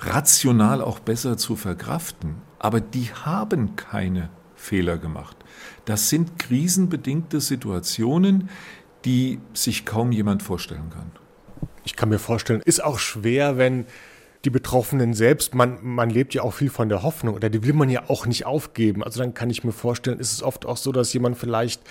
rational 0.00 0.82
auch 0.82 0.98
besser 0.98 1.38
zu 1.38 1.56
verkraften. 1.56 2.36
Aber 2.58 2.80
die 2.80 3.10
haben 3.14 3.76
keine 3.76 4.28
Fehler 4.56 4.98
gemacht. 4.98 5.36
Das 5.84 6.08
sind 6.08 6.38
krisenbedingte 6.38 7.40
Situationen, 7.40 8.50
die 9.04 9.40
sich 9.54 9.86
kaum 9.86 10.12
jemand 10.12 10.42
vorstellen 10.42 10.90
kann. 10.90 11.10
Ich 11.84 11.96
kann 11.96 12.08
mir 12.08 12.18
vorstellen, 12.18 12.60
ist 12.64 12.82
auch 12.84 12.98
schwer, 12.98 13.56
wenn 13.56 13.86
die 14.44 14.50
Betroffenen 14.50 15.14
selbst, 15.14 15.54
man, 15.54 15.78
man 15.82 16.10
lebt 16.10 16.34
ja 16.34 16.42
auch 16.42 16.54
viel 16.54 16.70
von 16.70 16.88
der 16.88 17.02
Hoffnung 17.02 17.34
oder 17.34 17.50
die 17.50 17.64
will 17.64 17.72
man 17.72 17.90
ja 17.90 18.04
auch 18.08 18.26
nicht 18.26 18.46
aufgeben. 18.46 19.02
Also 19.02 19.20
dann 19.20 19.34
kann 19.34 19.50
ich 19.50 19.64
mir 19.64 19.72
vorstellen, 19.72 20.20
ist 20.20 20.32
es 20.32 20.42
oft 20.42 20.64
auch 20.64 20.76
so, 20.76 20.92
dass 20.92 21.12
jemand 21.12 21.36
vielleicht 21.36 21.82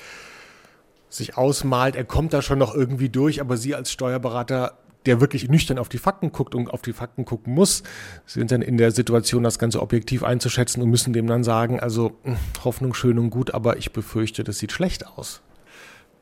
sich 1.09 1.37
ausmalt, 1.37 1.95
er 1.95 2.05
kommt 2.05 2.33
da 2.33 2.41
schon 2.41 2.59
noch 2.59 2.73
irgendwie 2.73 3.09
durch, 3.09 3.41
aber 3.41 3.57
Sie 3.57 3.75
als 3.75 3.91
Steuerberater, 3.91 4.77
der 5.05 5.21
wirklich 5.21 5.49
nüchtern 5.49 5.77
auf 5.77 5.89
die 5.89 5.97
Fakten 5.97 6.31
guckt 6.31 6.53
und 6.53 6.69
auf 6.69 6.81
die 6.81 6.93
Fakten 6.93 7.25
gucken 7.25 7.53
muss, 7.53 7.83
sind 8.25 8.51
dann 8.51 8.61
in 8.61 8.77
der 8.77 8.91
Situation, 8.91 9.43
das 9.43 9.59
Ganze 9.59 9.81
objektiv 9.81 10.23
einzuschätzen 10.23 10.81
und 10.81 10.89
müssen 10.89 11.13
dem 11.13 11.27
dann 11.27 11.43
sagen, 11.43 11.79
also 11.79 12.17
hm, 12.23 12.37
Hoffnung 12.63 12.93
schön 12.93 13.19
und 13.19 13.29
gut, 13.29 13.53
aber 13.53 13.77
ich 13.77 13.93
befürchte, 13.93 14.43
das 14.43 14.59
sieht 14.59 14.71
schlecht 14.71 15.07
aus. 15.07 15.41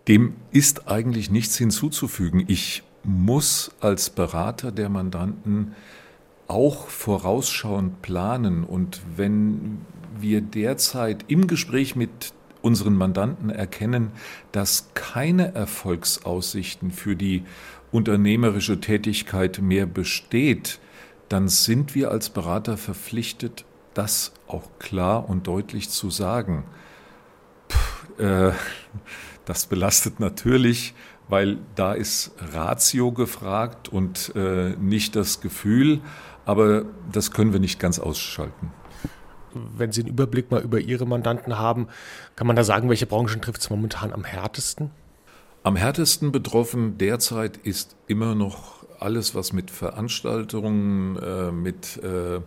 Dem 0.07 0.35
ist 0.51 0.87
eigentlich 0.87 1.31
nichts 1.31 1.57
hinzuzufügen. 1.57 2.43
Ich 2.47 2.83
muss 3.03 3.71
als 3.79 4.11
Berater 4.11 4.71
der 4.71 4.89
Mandanten 4.89 5.73
auch 6.47 6.87
vorausschauend 6.87 8.01
planen. 8.01 8.63
Und 8.63 9.01
wenn 9.15 9.81
wir 10.19 10.41
derzeit 10.41 11.25
im 11.27 11.47
Gespräch 11.47 11.95
mit 11.95 12.33
unseren 12.61 12.95
Mandanten 12.95 13.49
erkennen, 13.49 14.11
dass 14.51 14.89
keine 14.95 15.53
Erfolgsaussichten 15.53 16.91
für 16.91 17.15
die 17.15 17.43
unternehmerische 17.91 18.79
Tätigkeit 18.79 19.59
mehr 19.61 19.85
besteht, 19.85 20.79
dann 21.29 21.47
sind 21.47 21.95
wir 21.95 22.11
als 22.11 22.29
Berater 22.29 22.77
verpflichtet, 22.77 23.65
das 23.93 24.33
auch 24.47 24.63
klar 24.79 25.29
und 25.29 25.47
deutlich 25.47 25.89
zu 25.89 26.09
sagen. 26.09 26.65
Puh, 27.67 28.23
äh, 28.23 28.53
das 29.45 29.67
belastet 29.67 30.19
natürlich, 30.19 30.93
weil 31.29 31.57
da 31.75 31.93
ist 31.93 32.31
Ratio 32.53 33.11
gefragt 33.11 33.89
und 33.89 34.33
äh, 34.35 34.71
nicht 34.79 35.15
das 35.15 35.41
Gefühl. 35.41 36.01
Aber 36.45 36.85
das 37.11 37.31
können 37.31 37.53
wir 37.53 37.59
nicht 37.59 37.79
ganz 37.79 37.99
ausschalten. 37.99 38.71
Wenn 39.53 39.91
Sie 39.91 40.01
einen 40.01 40.09
Überblick 40.09 40.51
mal 40.51 40.61
über 40.61 40.79
Ihre 40.79 41.05
Mandanten 41.05 41.57
haben, 41.57 41.87
kann 42.35 42.45
man 42.45 42.55
da 42.55 42.63
sagen, 42.63 42.89
welche 42.89 43.05
Branchen 43.05 43.41
trifft 43.41 43.61
es 43.61 43.69
momentan 43.69 44.11
am 44.11 44.23
härtesten? 44.23 44.91
Am 45.63 45.75
härtesten 45.75 46.31
betroffen 46.31 46.97
derzeit 46.97 47.57
ist 47.57 47.95
immer 48.07 48.35
noch 48.35 48.85
alles, 48.99 49.33
was 49.33 49.53
mit 49.53 49.71
Veranstaltungen, 49.71 51.17
äh, 51.17 51.51
mit 51.51 51.97
äh, 52.03 52.41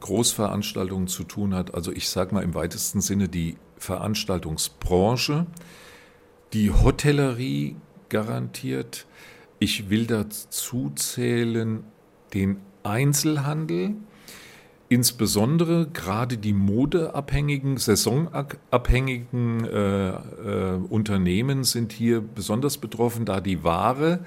Großveranstaltungen 0.00 1.08
zu 1.08 1.24
tun 1.24 1.54
hat. 1.54 1.74
Also 1.74 1.90
ich 1.92 2.08
sage 2.08 2.34
mal 2.34 2.42
im 2.42 2.54
weitesten 2.54 3.00
Sinne 3.00 3.28
die 3.28 3.56
Veranstaltungsbranche, 3.78 5.46
die 6.52 6.70
Hotellerie 6.70 7.76
garantiert. 8.08 9.06
Ich 9.58 9.90
will 9.90 10.06
dazu 10.06 10.92
zählen 10.94 11.84
den 12.34 12.58
Einzelhandel, 12.84 13.94
insbesondere 14.88 15.88
gerade 15.92 16.36
die 16.36 16.52
modeabhängigen, 16.52 17.76
saisonabhängigen 17.78 19.64
äh, 19.64 20.10
äh, 20.10 20.78
Unternehmen 20.88 21.64
sind 21.64 21.92
hier 21.92 22.20
besonders 22.20 22.78
betroffen, 22.78 23.24
da 23.24 23.40
die 23.40 23.64
Ware 23.64 24.24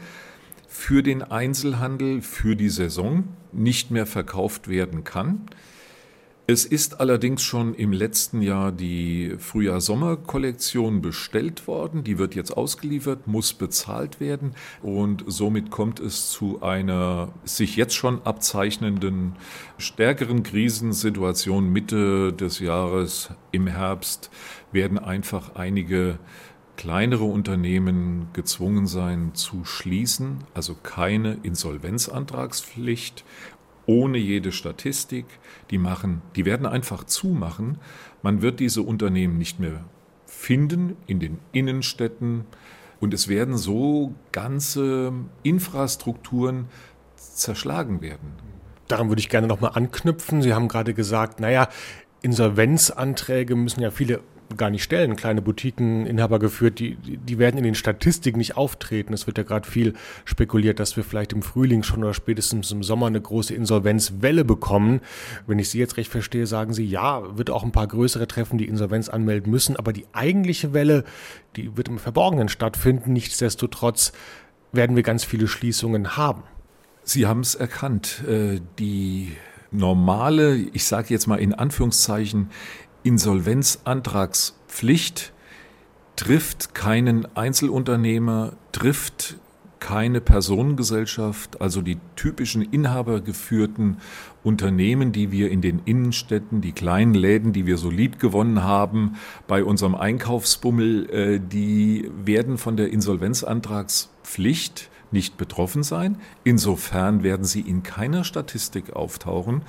für 0.67 1.03
den 1.03 1.21
Einzelhandel, 1.23 2.21
für 2.21 2.55
die 2.55 2.69
Saison 2.69 3.25
nicht 3.51 3.91
mehr 3.91 4.05
verkauft 4.05 4.67
werden 4.67 5.03
kann. 5.03 5.41
Es 6.47 6.63
ist 6.63 6.99
allerdings 6.99 7.41
schon 7.41 7.73
im 7.73 7.91
letzten 7.91 8.43
Jahr 8.43 8.71
die 8.71 9.33
Frühjahr-Sommer-Kollektion 9.39 11.01
bestellt 11.01 11.65
worden. 11.65 12.03
Die 12.03 12.19
wird 12.19 12.35
jetzt 12.35 12.55
ausgeliefert, 12.55 13.25
muss 13.25 13.55
bezahlt 13.55 14.19
werden 14.19 14.53
und 14.83 15.23
somit 15.25 15.71
kommt 15.71 15.99
es 15.99 16.29
zu 16.29 16.61
einer 16.61 17.29
sich 17.45 17.77
jetzt 17.77 17.95
schon 17.95 18.21
abzeichnenden 18.25 19.37
stärkeren 19.79 20.43
Krisensituation 20.43 21.73
Mitte 21.73 22.31
des 22.31 22.59
Jahres. 22.59 23.31
Im 23.51 23.65
Herbst 23.65 24.29
werden 24.71 24.99
einfach 24.99 25.55
einige 25.55 26.19
kleinere 26.77 27.23
Unternehmen 27.23 28.27
gezwungen 28.33 28.85
sein 28.85 29.31
zu 29.33 29.63
schließen, 29.65 30.43
also 30.53 30.75
keine 30.75 31.37
Insolvenzantragspflicht 31.41 33.23
ohne 33.85 34.17
jede 34.17 34.51
Statistik. 34.51 35.25
Die 35.71 35.77
machen, 35.77 36.21
die 36.35 36.45
werden 36.45 36.65
einfach 36.65 37.03
zumachen. 37.03 37.77
Man 38.21 38.41
wird 38.41 38.59
diese 38.59 38.81
Unternehmen 38.81 39.37
nicht 39.37 39.59
mehr 39.59 39.85
finden 40.25 40.97
in 41.07 41.19
den 41.19 41.39
Innenstädten 41.51 42.45
und 42.99 43.13
es 43.13 43.27
werden 43.27 43.57
so 43.57 44.13
ganze 44.31 45.13
Infrastrukturen 45.43 46.65
zerschlagen 47.15 48.01
werden. 48.01 48.33
Daran 48.87 49.09
würde 49.09 49.19
ich 49.19 49.29
gerne 49.29 49.47
nochmal 49.47 49.71
anknüpfen. 49.73 50.41
Sie 50.41 50.53
haben 50.53 50.67
gerade 50.67 50.93
gesagt, 50.93 51.39
naja, 51.39 51.69
Insolvenzanträge 52.21 53.55
müssen 53.55 53.81
ja 53.81 53.91
viele 53.91 54.21
gar 54.57 54.69
nicht 54.69 54.83
stellen. 54.83 55.15
Kleine 55.15 55.41
Boutiqueninhaber 55.41 56.39
geführt, 56.39 56.79
die, 56.79 56.95
die 56.95 57.37
werden 57.37 57.57
in 57.57 57.63
den 57.63 57.75
Statistiken 57.75 58.37
nicht 58.37 58.57
auftreten. 58.57 59.13
Es 59.13 59.27
wird 59.27 59.37
ja 59.37 59.43
gerade 59.43 59.67
viel 59.67 59.93
spekuliert, 60.25 60.79
dass 60.79 60.97
wir 60.97 61.03
vielleicht 61.03 61.33
im 61.33 61.41
Frühling 61.41 61.83
schon 61.83 62.03
oder 62.03 62.13
spätestens 62.13 62.71
im 62.71 62.83
Sommer 62.83 63.07
eine 63.07 63.21
große 63.21 63.53
Insolvenzwelle 63.53 64.45
bekommen. 64.45 65.01
Wenn 65.47 65.59
ich 65.59 65.69
Sie 65.69 65.79
jetzt 65.79 65.97
recht 65.97 66.11
verstehe, 66.11 66.47
sagen 66.47 66.73
Sie, 66.73 66.85
ja, 66.85 67.37
wird 67.37 67.49
auch 67.49 67.63
ein 67.63 67.71
paar 67.71 67.87
größere 67.87 68.27
treffen, 68.27 68.57
die 68.57 68.67
Insolvenz 68.67 69.09
anmelden 69.09 69.51
müssen, 69.51 69.75
aber 69.75 69.93
die 69.93 70.05
eigentliche 70.13 70.73
Welle, 70.73 71.03
die 71.55 71.75
wird 71.77 71.87
im 71.87 71.99
Verborgenen 71.99 72.49
stattfinden. 72.49 73.13
Nichtsdestotrotz 73.13 74.11
werden 74.71 74.95
wir 74.95 75.03
ganz 75.03 75.23
viele 75.23 75.47
Schließungen 75.47 76.17
haben. 76.17 76.43
Sie 77.03 77.27
haben 77.27 77.41
es 77.41 77.55
erkannt. 77.55 78.23
Äh, 78.27 78.59
die 78.79 79.33
normale, 79.71 80.55
ich 80.55 80.85
sage 80.85 81.07
jetzt 81.09 81.27
mal 81.27 81.37
in 81.37 81.53
Anführungszeichen, 81.53 82.49
Insolvenzantragspflicht 83.05 85.31
trifft 86.15 86.73
keinen 86.73 87.27
Einzelunternehmer, 87.35 88.53
trifft 88.71 89.35
keine 89.79 90.21
Personengesellschaft, 90.21 91.61
also 91.61 91.83
die 91.83 91.99
typischen 92.15 92.63
inhabergeführten 92.63 93.97
Unternehmen, 94.43 95.11
die 95.11 95.31
wir 95.31 95.51
in 95.51 95.61
den 95.61 95.83
Innenstädten, 95.85 96.61
die 96.61 96.71
kleinen 96.71 97.13
Läden, 97.13 97.53
die 97.53 97.67
wir 97.67 97.77
so 97.77 97.91
lieb 97.91 98.17
gewonnen 98.17 98.63
haben, 98.63 99.17
bei 99.47 99.63
unserem 99.63 99.93
Einkaufsbummel, 99.93 101.09
äh, 101.11 101.39
die 101.39 102.09
werden 102.25 102.57
von 102.57 102.75
der 102.75 102.89
Insolvenzantragspflicht 102.89 104.89
nicht 105.11 105.37
betroffen 105.37 105.83
sein. 105.83 106.17
Insofern 106.43 107.21
werden 107.21 107.45
sie 107.45 107.61
in 107.61 107.83
keiner 107.83 108.23
Statistik 108.23 108.93
auftauchen. 108.93 109.61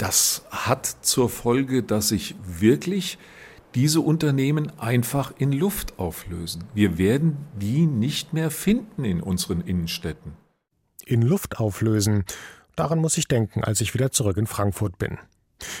Das 0.00 0.46
hat 0.50 0.86
zur 1.02 1.28
Folge, 1.28 1.82
dass 1.82 2.08
sich 2.08 2.34
wirklich 2.42 3.18
diese 3.74 4.00
Unternehmen 4.00 4.72
einfach 4.78 5.34
in 5.36 5.52
Luft 5.52 5.98
auflösen. 5.98 6.64
Wir 6.72 6.96
werden 6.96 7.36
die 7.60 7.84
nicht 7.84 8.32
mehr 8.32 8.50
finden 8.50 9.04
in 9.04 9.20
unseren 9.20 9.60
Innenstädten. 9.60 10.32
In 11.04 11.20
Luft 11.20 11.60
auflösen. 11.60 12.24
Daran 12.76 12.98
muss 12.98 13.18
ich 13.18 13.28
denken, 13.28 13.62
als 13.62 13.82
ich 13.82 13.92
wieder 13.92 14.10
zurück 14.10 14.38
in 14.38 14.46
Frankfurt 14.46 14.96
bin. 14.96 15.18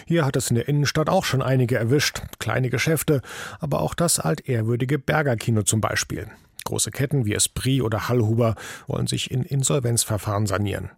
Hier 0.04 0.26
hat 0.26 0.36
es 0.36 0.50
in 0.50 0.56
der 0.56 0.68
Innenstadt 0.68 1.08
auch 1.08 1.24
schon 1.24 1.40
einige 1.40 1.78
erwischt, 1.78 2.20
kleine 2.38 2.68
Geschäfte, 2.68 3.22
aber 3.58 3.80
auch 3.80 3.94
das 3.94 4.18
altehrwürdige 4.18 4.98
Bergerkino 4.98 5.62
zum 5.62 5.80
Beispiel. 5.80 6.30
Große 6.64 6.90
Ketten 6.90 7.24
wie 7.24 7.32
Esprit 7.32 7.80
oder 7.80 8.10
Hallhuber 8.10 8.54
wollen 8.86 9.06
sich 9.06 9.30
in 9.30 9.44
Insolvenzverfahren 9.44 10.46
sanieren. 10.46 10.90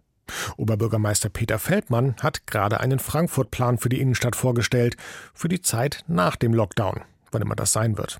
Oberbürgermeister 0.57 1.29
Peter 1.29 1.59
Feldmann 1.59 2.15
hat 2.21 2.47
gerade 2.47 2.79
einen 2.79 2.99
Frankfurt-Plan 2.99 3.77
für 3.77 3.89
die 3.89 3.99
Innenstadt 3.99 4.35
vorgestellt, 4.35 4.95
für 5.33 5.49
die 5.49 5.61
Zeit 5.61 6.03
nach 6.07 6.35
dem 6.35 6.53
Lockdown, 6.53 7.01
wann 7.31 7.41
immer 7.41 7.55
das 7.55 7.73
sein 7.73 7.97
wird. 7.97 8.19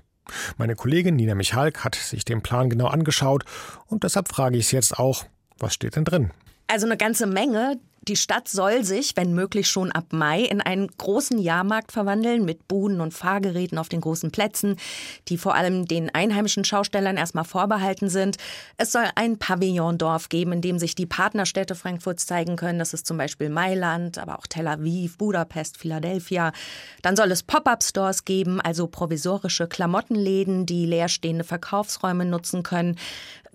Meine 0.56 0.74
Kollegin 0.74 1.16
Nina 1.16 1.34
Michalk 1.34 1.84
hat 1.84 1.94
sich 1.94 2.24
den 2.24 2.42
Plan 2.42 2.70
genau 2.70 2.86
angeschaut 2.86 3.44
und 3.86 4.04
deshalb 4.04 4.28
frage 4.28 4.56
ich 4.56 4.66
es 4.66 4.72
jetzt 4.72 4.98
auch, 4.98 5.24
was 5.58 5.74
steht 5.74 5.96
denn 5.96 6.04
drin? 6.04 6.30
Also 6.66 6.86
eine 6.86 6.96
ganze 6.96 7.26
Menge. 7.26 7.78
Die 8.06 8.16
Stadt 8.16 8.48
soll 8.48 8.84
sich, 8.84 9.16
wenn 9.16 9.32
möglich 9.32 9.66
schon 9.66 9.90
ab 9.90 10.06
Mai, 10.10 10.42
in 10.42 10.60
einen 10.60 10.88
großen 10.88 11.38
Jahrmarkt 11.38 11.90
verwandeln 11.90 12.44
mit 12.44 12.68
Buden 12.68 13.00
und 13.00 13.14
Fahrgeräten 13.14 13.78
auf 13.78 13.88
den 13.88 14.02
großen 14.02 14.30
Plätzen, 14.30 14.76
die 15.28 15.38
vor 15.38 15.54
allem 15.54 15.86
den 15.86 16.14
einheimischen 16.14 16.66
Schaustellern 16.66 17.16
erstmal 17.16 17.44
vorbehalten 17.44 18.10
sind. 18.10 18.36
Es 18.76 18.92
soll 18.92 19.06
ein 19.14 19.38
Pavillondorf 19.38 20.28
geben, 20.28 20.52
in 20.52 20.60
dem 20.60 20.78
sich 20.78 20.94
die 20.94 21.06
Partnerstädte 21.06 21.74
Frankfurts 21.74 22.26
zeigen 22.26 22.56
können. 22.56 22.78
Das 22.78 22.92
ist 22.92 23.06
zum 23.06 23.16
Beispiel 23.16 23.48
Mailand, 23.48 24.18
aber 24.18 24.38
auch 24.38 24.46
Tel 24.46 24.68
Aviv, 24.68 25.16
Budapest, 25.16 25.78
Philadelphia. 25.78 26.52
Dann 27.00 27.16
soll 27.16 27.30
es 27.32 27.42
Pop-up-Stores 27.42 28.26
geben, 28.26 28.60
also 28.60 28.86
provisorische 28.86 29.66
Klamottenläden, 29.66 30.66
die 30.66 30.84
leerstehende 30.84 31.44
Verkaufsräume 31.44 32.26
nutzen 32.26 32.62
können. 32.62 32.96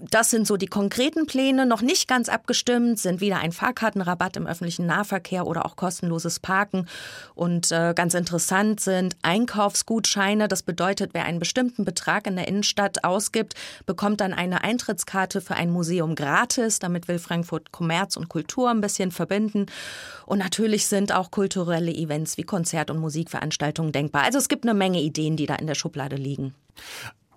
Das 0.01 0.29
sind 0.29 0.47
so 0.47 0.55
die 0.55 0.67
konkreten 0.67 1.25
Pläne, 1.25 1.65
noch 1.65 1.81
nicht 1.81 2.07
ganz 2.07 2.29
abgestimmt, 2.29 2.99
sind 2.99 3.19
wieder 3.19 3.39
ein 3.39 3.51
Fahrkartenrabatt 3.51 4.37
im 4.37 4.47
öffentlichen 4.47 4.85
Nahverkehr 4.85 5.45
oder 5.45 5.65
auch 5.65 5.75
kostenloses 5.75 6.39
Parken. 6.39 6.87
Und 7.35 7.73
äh, 7.73 7.93
ganz 7.93 8.13
interessant 8.13 8.79
sind 8.79 9.17
Einkaufsgutscheine. 9.23 10.47
Das 10.47 10.63
bedeutet, 10.63 11.11
wer 11.13 11.25
einen 11.25 11.39
bestimmten 11.39 11.83
Betrag 11.83 12.27
in 12.27 12.37
der 12.37 12.47
Innenstadt 12.47 13.03
ausgibt, 13.03 13.55
bekommt 13.85 14.21
dann 14.21 14.33
eine 14.33 14.63
Eintrittskarte 14.63 15.41
für 15.41 15.55
ein 15.55 15.69
Museum 15.69 16.15
gratis. 16.15 16.79
Damit 16.79 17.09
will 17.09 17.19
Frankfurt 17.19 17.73
Kommerz 17.73 18.15
und 18.15 18.29
Kultur 18.29 18.69
ein 18.69 18.79
bisschen 18.79 19.11
verbinden. 19.11 19.65
Und 20.25 20.39
natürlich 20.39 20.87
sind 20.87 21.11
auch 21.11 21.29
kulturelle 21.29 21.91
Events 21.91 22.37
wie 22.37 22.43
Konzert- 22.43 22.89
und 22.89 22.99
Musikveranstaltungen 22.99 23.91
denkbar. 23.91 24.23
Also 24.23 24.37
es 24.37 24.47
gibt 24.47 24.63
eine 24.63 24.75
Menge 24.75 25.01
Ideen, 25.01 25.35
die 25.35 25.45
da 25.45 25.55
in 25.55 25.67
der 25.67 25.75
Schublade 25.75 26.15
liegen. 26.15 26.55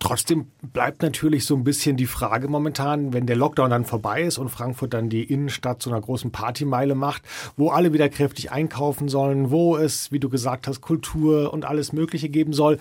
Trotzdem 0.03 0.47
bleibt 0.73 1.01
natürlich 1.03 1.45
so 1.45 1.55
ein 1.55 1.63
bisschen 1.63 1.97
die 1.97 2.07
Frage 2.07 2.49
momentan, 2.49 3.13
wenn 3.13 3.25
der 3.25 3.37
Lockdown 3.37 3.71
dann 3.71 3.85
vorbei 3.85 4.23
ist 4.23 4.37
und 4.37 4.49
Frankfurt 4.49 4.95
dann 4.95 5.09
die 5.09 5.23
Innenstadt 5.23 5.81
zu 5.81 5.91
einer 5.91 6.01
großen 6.01 6.33
Partymeile 6.33 6.97
macht, 6.97 7.23
wo 7.57 7.71
alle 7.71 7.93
wieder 7.93 8.09
kräftig 8.09 8.51
einkaufen 8.51 9.09
sollen, 9.09 9.53
wo 9.53 9.77
es, 9.77 10.11
wie 10.11 10.19
du 10.19 10.29
gesagt 10.29 10.67
hast, 10.67 10.81
Kultur 10.81 11.53
und 11.53 11.65
alles 11.65 11.93
Mögliche 11.93 12.29
geben 12.29 12.53
soll. 12.53 12.81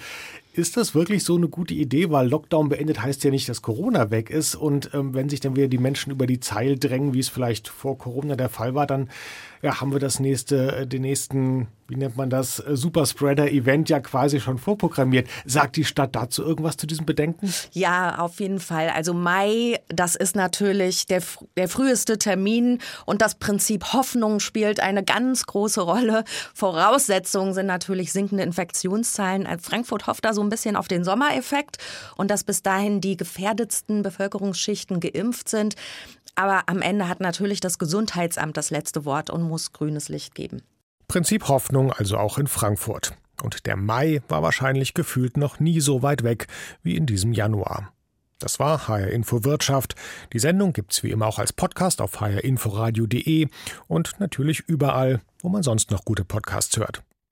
Ist 0.54 0.78
das 0.78 0.96
wirklich 0.96 1.24
so 1.24 1.36
eine 1.36 1.48
gute 1.48 1.76
Idee? 1.76 2.10
Weil 2.10 2.28
Lockdown 2.28 2.70
beendet 2.70 3.04
heißt 3.04 3.24
ja 3.24 3.30
nicht, 3.30 3.48
dass 3.48 3.62
Corona 3.62 4.10
weg 4.10 4.32
ist. 4.32 4.56
Und 4.56 4.90
ähm, 4.96 5.14
wenn 5.14 5.30
sich 5.30 5.42
dann 5.42 5.56
wieder 5.56 5.68
die 5.68 5.78
Menschen 5.78 6.12
über 6.12 6.26
die 6.26 6.40
Zeil 6.40 6.80
drängen, 6.80 7.14
wie 7.14 7.20
es 7.20 7.30
vielleicht 7.30 7.70
vor 7.70 8.00
Corona 8.00 8.36
der 8.36 8.50
Fall 8.50 8.74
war, 8.74 8.88
dann 8.88 9.10
ja, 9.62 9.80
haben 9.80 9.94
wir 9.94 10.00
das 10.00 10.20
nächste, 10.20 10.76
äh, 10.76 10.88
den 10.88 11.04
nächsten, 11.04 11.68
wie 11.92 11.98
nennt 11.98 12.16
man 12.16 12.30
das, 12.30 12.60
äh, 12.60 12.78
Superspreader-Event 12.78 13.90
ja 13.90 14.00
quasi 14.00 14.40
schon 14.40 14.58
vorprogrammiert. 14.58 15.28
Sagt 15.46 15.76
die 15.76 15.84
Stadt 15.84 16.16
dazu 16.16 16.42
irgendwas 16.42 16.78
zu 16.78 16.88
diesen 16.88 17.06
Bedenken? 17.06 17.54
Ja, 17.74 18.18
auf 18.20 18.40
jeden 18.40 18.62
Fall. 18.62 18.90
Also 18.90 19.14
Mai, 19.14 19.80
das 19.90 20.16
ist 20.16 20.36
natürlich 20.36 21.06
der, 21.06 21.22
der 21.58 21.68
früheste 21.68 22.18
Termin 22.18 22.80
und 23.06 23.22
das 23.22 23.36
Prinzip 23.36 23.92
Hoffnung 23.92 24.40
spielt 24.40 24.80
eine 24.80 25.04
ganz 25.04 25.46
große 25.46 25.82
Rolle. 25.82 26.24
Voraussetzungen 26.54 27.54
sind 27.54 27.66
natürlich 27.66 28.14
sinkende 28.14 28.44
Infektionszahlen. 28.44 29.48
Frankfurt 29.60 30.08
hofft 30.08 30.24
da 30.24 30.34
so 30.34 30.42
ein 30.42 30.50
bisschen 30.50 30.78
auf 30.78 30.88
den 30.88 31.04
Sommereffekt 31.04 31.78
und 32.16 32.32
dass 32.32 32.46
bis 32.46 32.64
dahin 32.64 33.02
die 33.02 33.18
gefährdetsten 33.18 34.02
Bevölkerungsschichten 34.02 35.02
geimpft 35.02 35.50
sind. 35.50 35.76
Aber 36.36 36.64
am 36.68 36.82
Ende 36.82 37.10
hat 37.10 37.20
natürlich 37.20 37.60
das 37.60 37.78
Gesundheitsamt 37.78 38.56
das 38.56 38.70
letzte 38.70 39.04
Wort 39.04 39.30
und 39.30 39.42
muss 39.42 39.74
grünes 39.74 40.08
Licht 40.08 40.36
geben. 40.36 40.62
Prinzip 41.12 41.50
Hoffnung 41.50 41.92
also 41.92 42.18
auch 42.18 42.38
in 42.38 42.48
Frankfurt. 42.48 43.12
Und 43.44 43.66
der 43.66 43.76
Mai 43.76 44.22
war 44.30 44.44
wahrscheinlich 44.44 44.94
gefühlt 44.94 45.36
noch 45.36 45.60
nie 45.60 45.82
so 45.82 46.04
weit 46.04 46.24
weg 46.24 46.48
wie 46.84 46.96
in 46.96 47.06
diesem 47.06 47.34
Januar. 47.34 47.92
Das 48.40 48.62
war 48.62 48.88
HR 48.88 49.10
Info 49.10 49.44
Wirtschaft. 49.44 49.96
Die 50.32 50.40
Sendung 50.40 50.72
gibt's 50.72 51.04
wie 51.04 51.12
immer 51.12 51.28
auch 51.28 51.38
als 51.38 51.52
Podcast 51.52 52.00
auf 52.00 52.22
hrinforadio.de 52.22 53.50
und 53.90 54.22
natürlich 54.22 54.62
überall, 54.68 55.20
wo 55.42 55.50
man 55.50 55.64
sonst 55.64 55.92
noch 55.92 56.06
gute 56.06 56.24
Podcasts 56.24 56.78
hört. 56.78 57.04